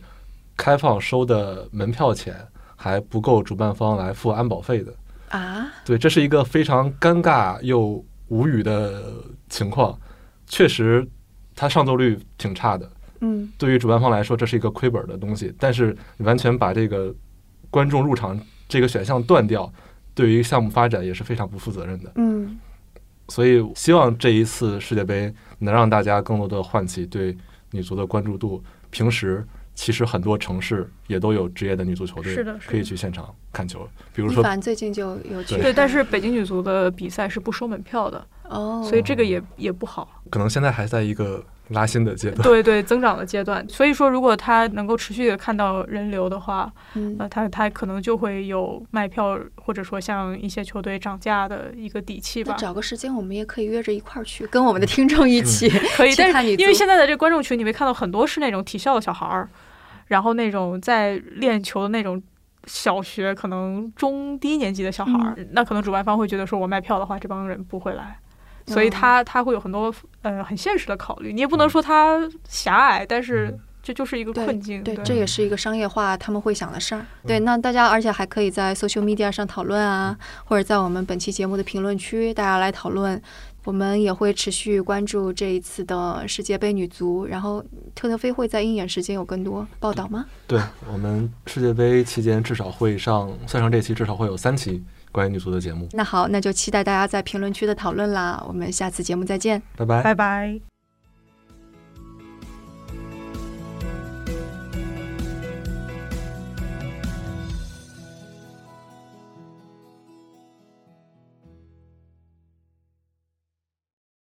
[0.58, 2.36] 开放收的门票钱
[2.76, 4.94] 还不够主办方来付安保费的。
[5.30, 9.02] 啊，对，这是一个非常尴尬又无语的
[9.48, 9.98] 情况，
[10.46, 11.08] 确实，
[11.56, 12.92] 它上座率挺差的。
[13.22, 15.56] 嗯，对于主办方来说，这是一个亏本的东西。
[15.58, 17.16] 但是你完全把这个
[17.70, 19.72] 观众入场这个选项断掉，
[20.14, 22.12] 对于项目发展也是非常不负责任的。
[22.16, 22.60] 嗯，
[23.30, 27.36] 所以希望这一次世界杯能让大家更多的唤起对
[27.71, 28.63] 女足的关注度。
[28.89, 33.88] 平时其实很多城市也都有职业的女足球队，是的可以去现场看球。
[34.13, 40.21] 比如说，一凡最近就有去，对，但是北京女足的比赛是不收门票的，哦，所以这个也也不好。
[40.30, 42.41] 可能现在还在一个拉新的阶段。
[42.43, 43.66] 对对，增长的阶段。
[43.70, 52.55] 所以说，如果他能够持续的看到人流的话，嗯呃，他他可能就会有卖票，或者说像一些球队涨价的一个底气吧。
[52.57, 56.32] 找个时间，我们也可以约着一块儿去，跟我们的听众一起、可以，但。
[56.43, 59.49] 是因为现在的这观众群，你会看到很多是那种体校的小孩儿，
[60.07, 62.22] 然后那种在练球的那种。
[62.66, 68.18] 小学可能中低年级的小孩儿，嗯那可能主办方会觉得说，我卖票的话，这帮人不会来，
[68.68, 71.34] 所嗯以他他会有很多呃很现实的考虑。
[71.34, 74.84] 你也不能说他狭隘，但是这就是一个困境。
[74.84, 77.05] 对，这也是一个商业化他们会想的事儿。
[77.28, 83.22] 对，嗯那大家而且还可以在 social media 上讨论啊，或者在我们本期节目的评论区，大家来讨论。
[83.66, 87.64] 我们也会持续关注这一次的世界杯女足，然后
[87.95, 90.26] 特特飞会在鹰眼时间有更多报道吗？
[90.45, 90.61] 对
[90.91, 94.84] 我们世界杯期间至少会上，算上这期至少会有三期
[95.14, 95.88] 关于女足的节目。
[95.93, 98.43] 那好，那就期待大家在评论区的讨论啦。
[98.45, 99.61] 我们下次节目再见。
[99.78, 100.03] 拜拜。
[100.03, 100.72] 拜拜。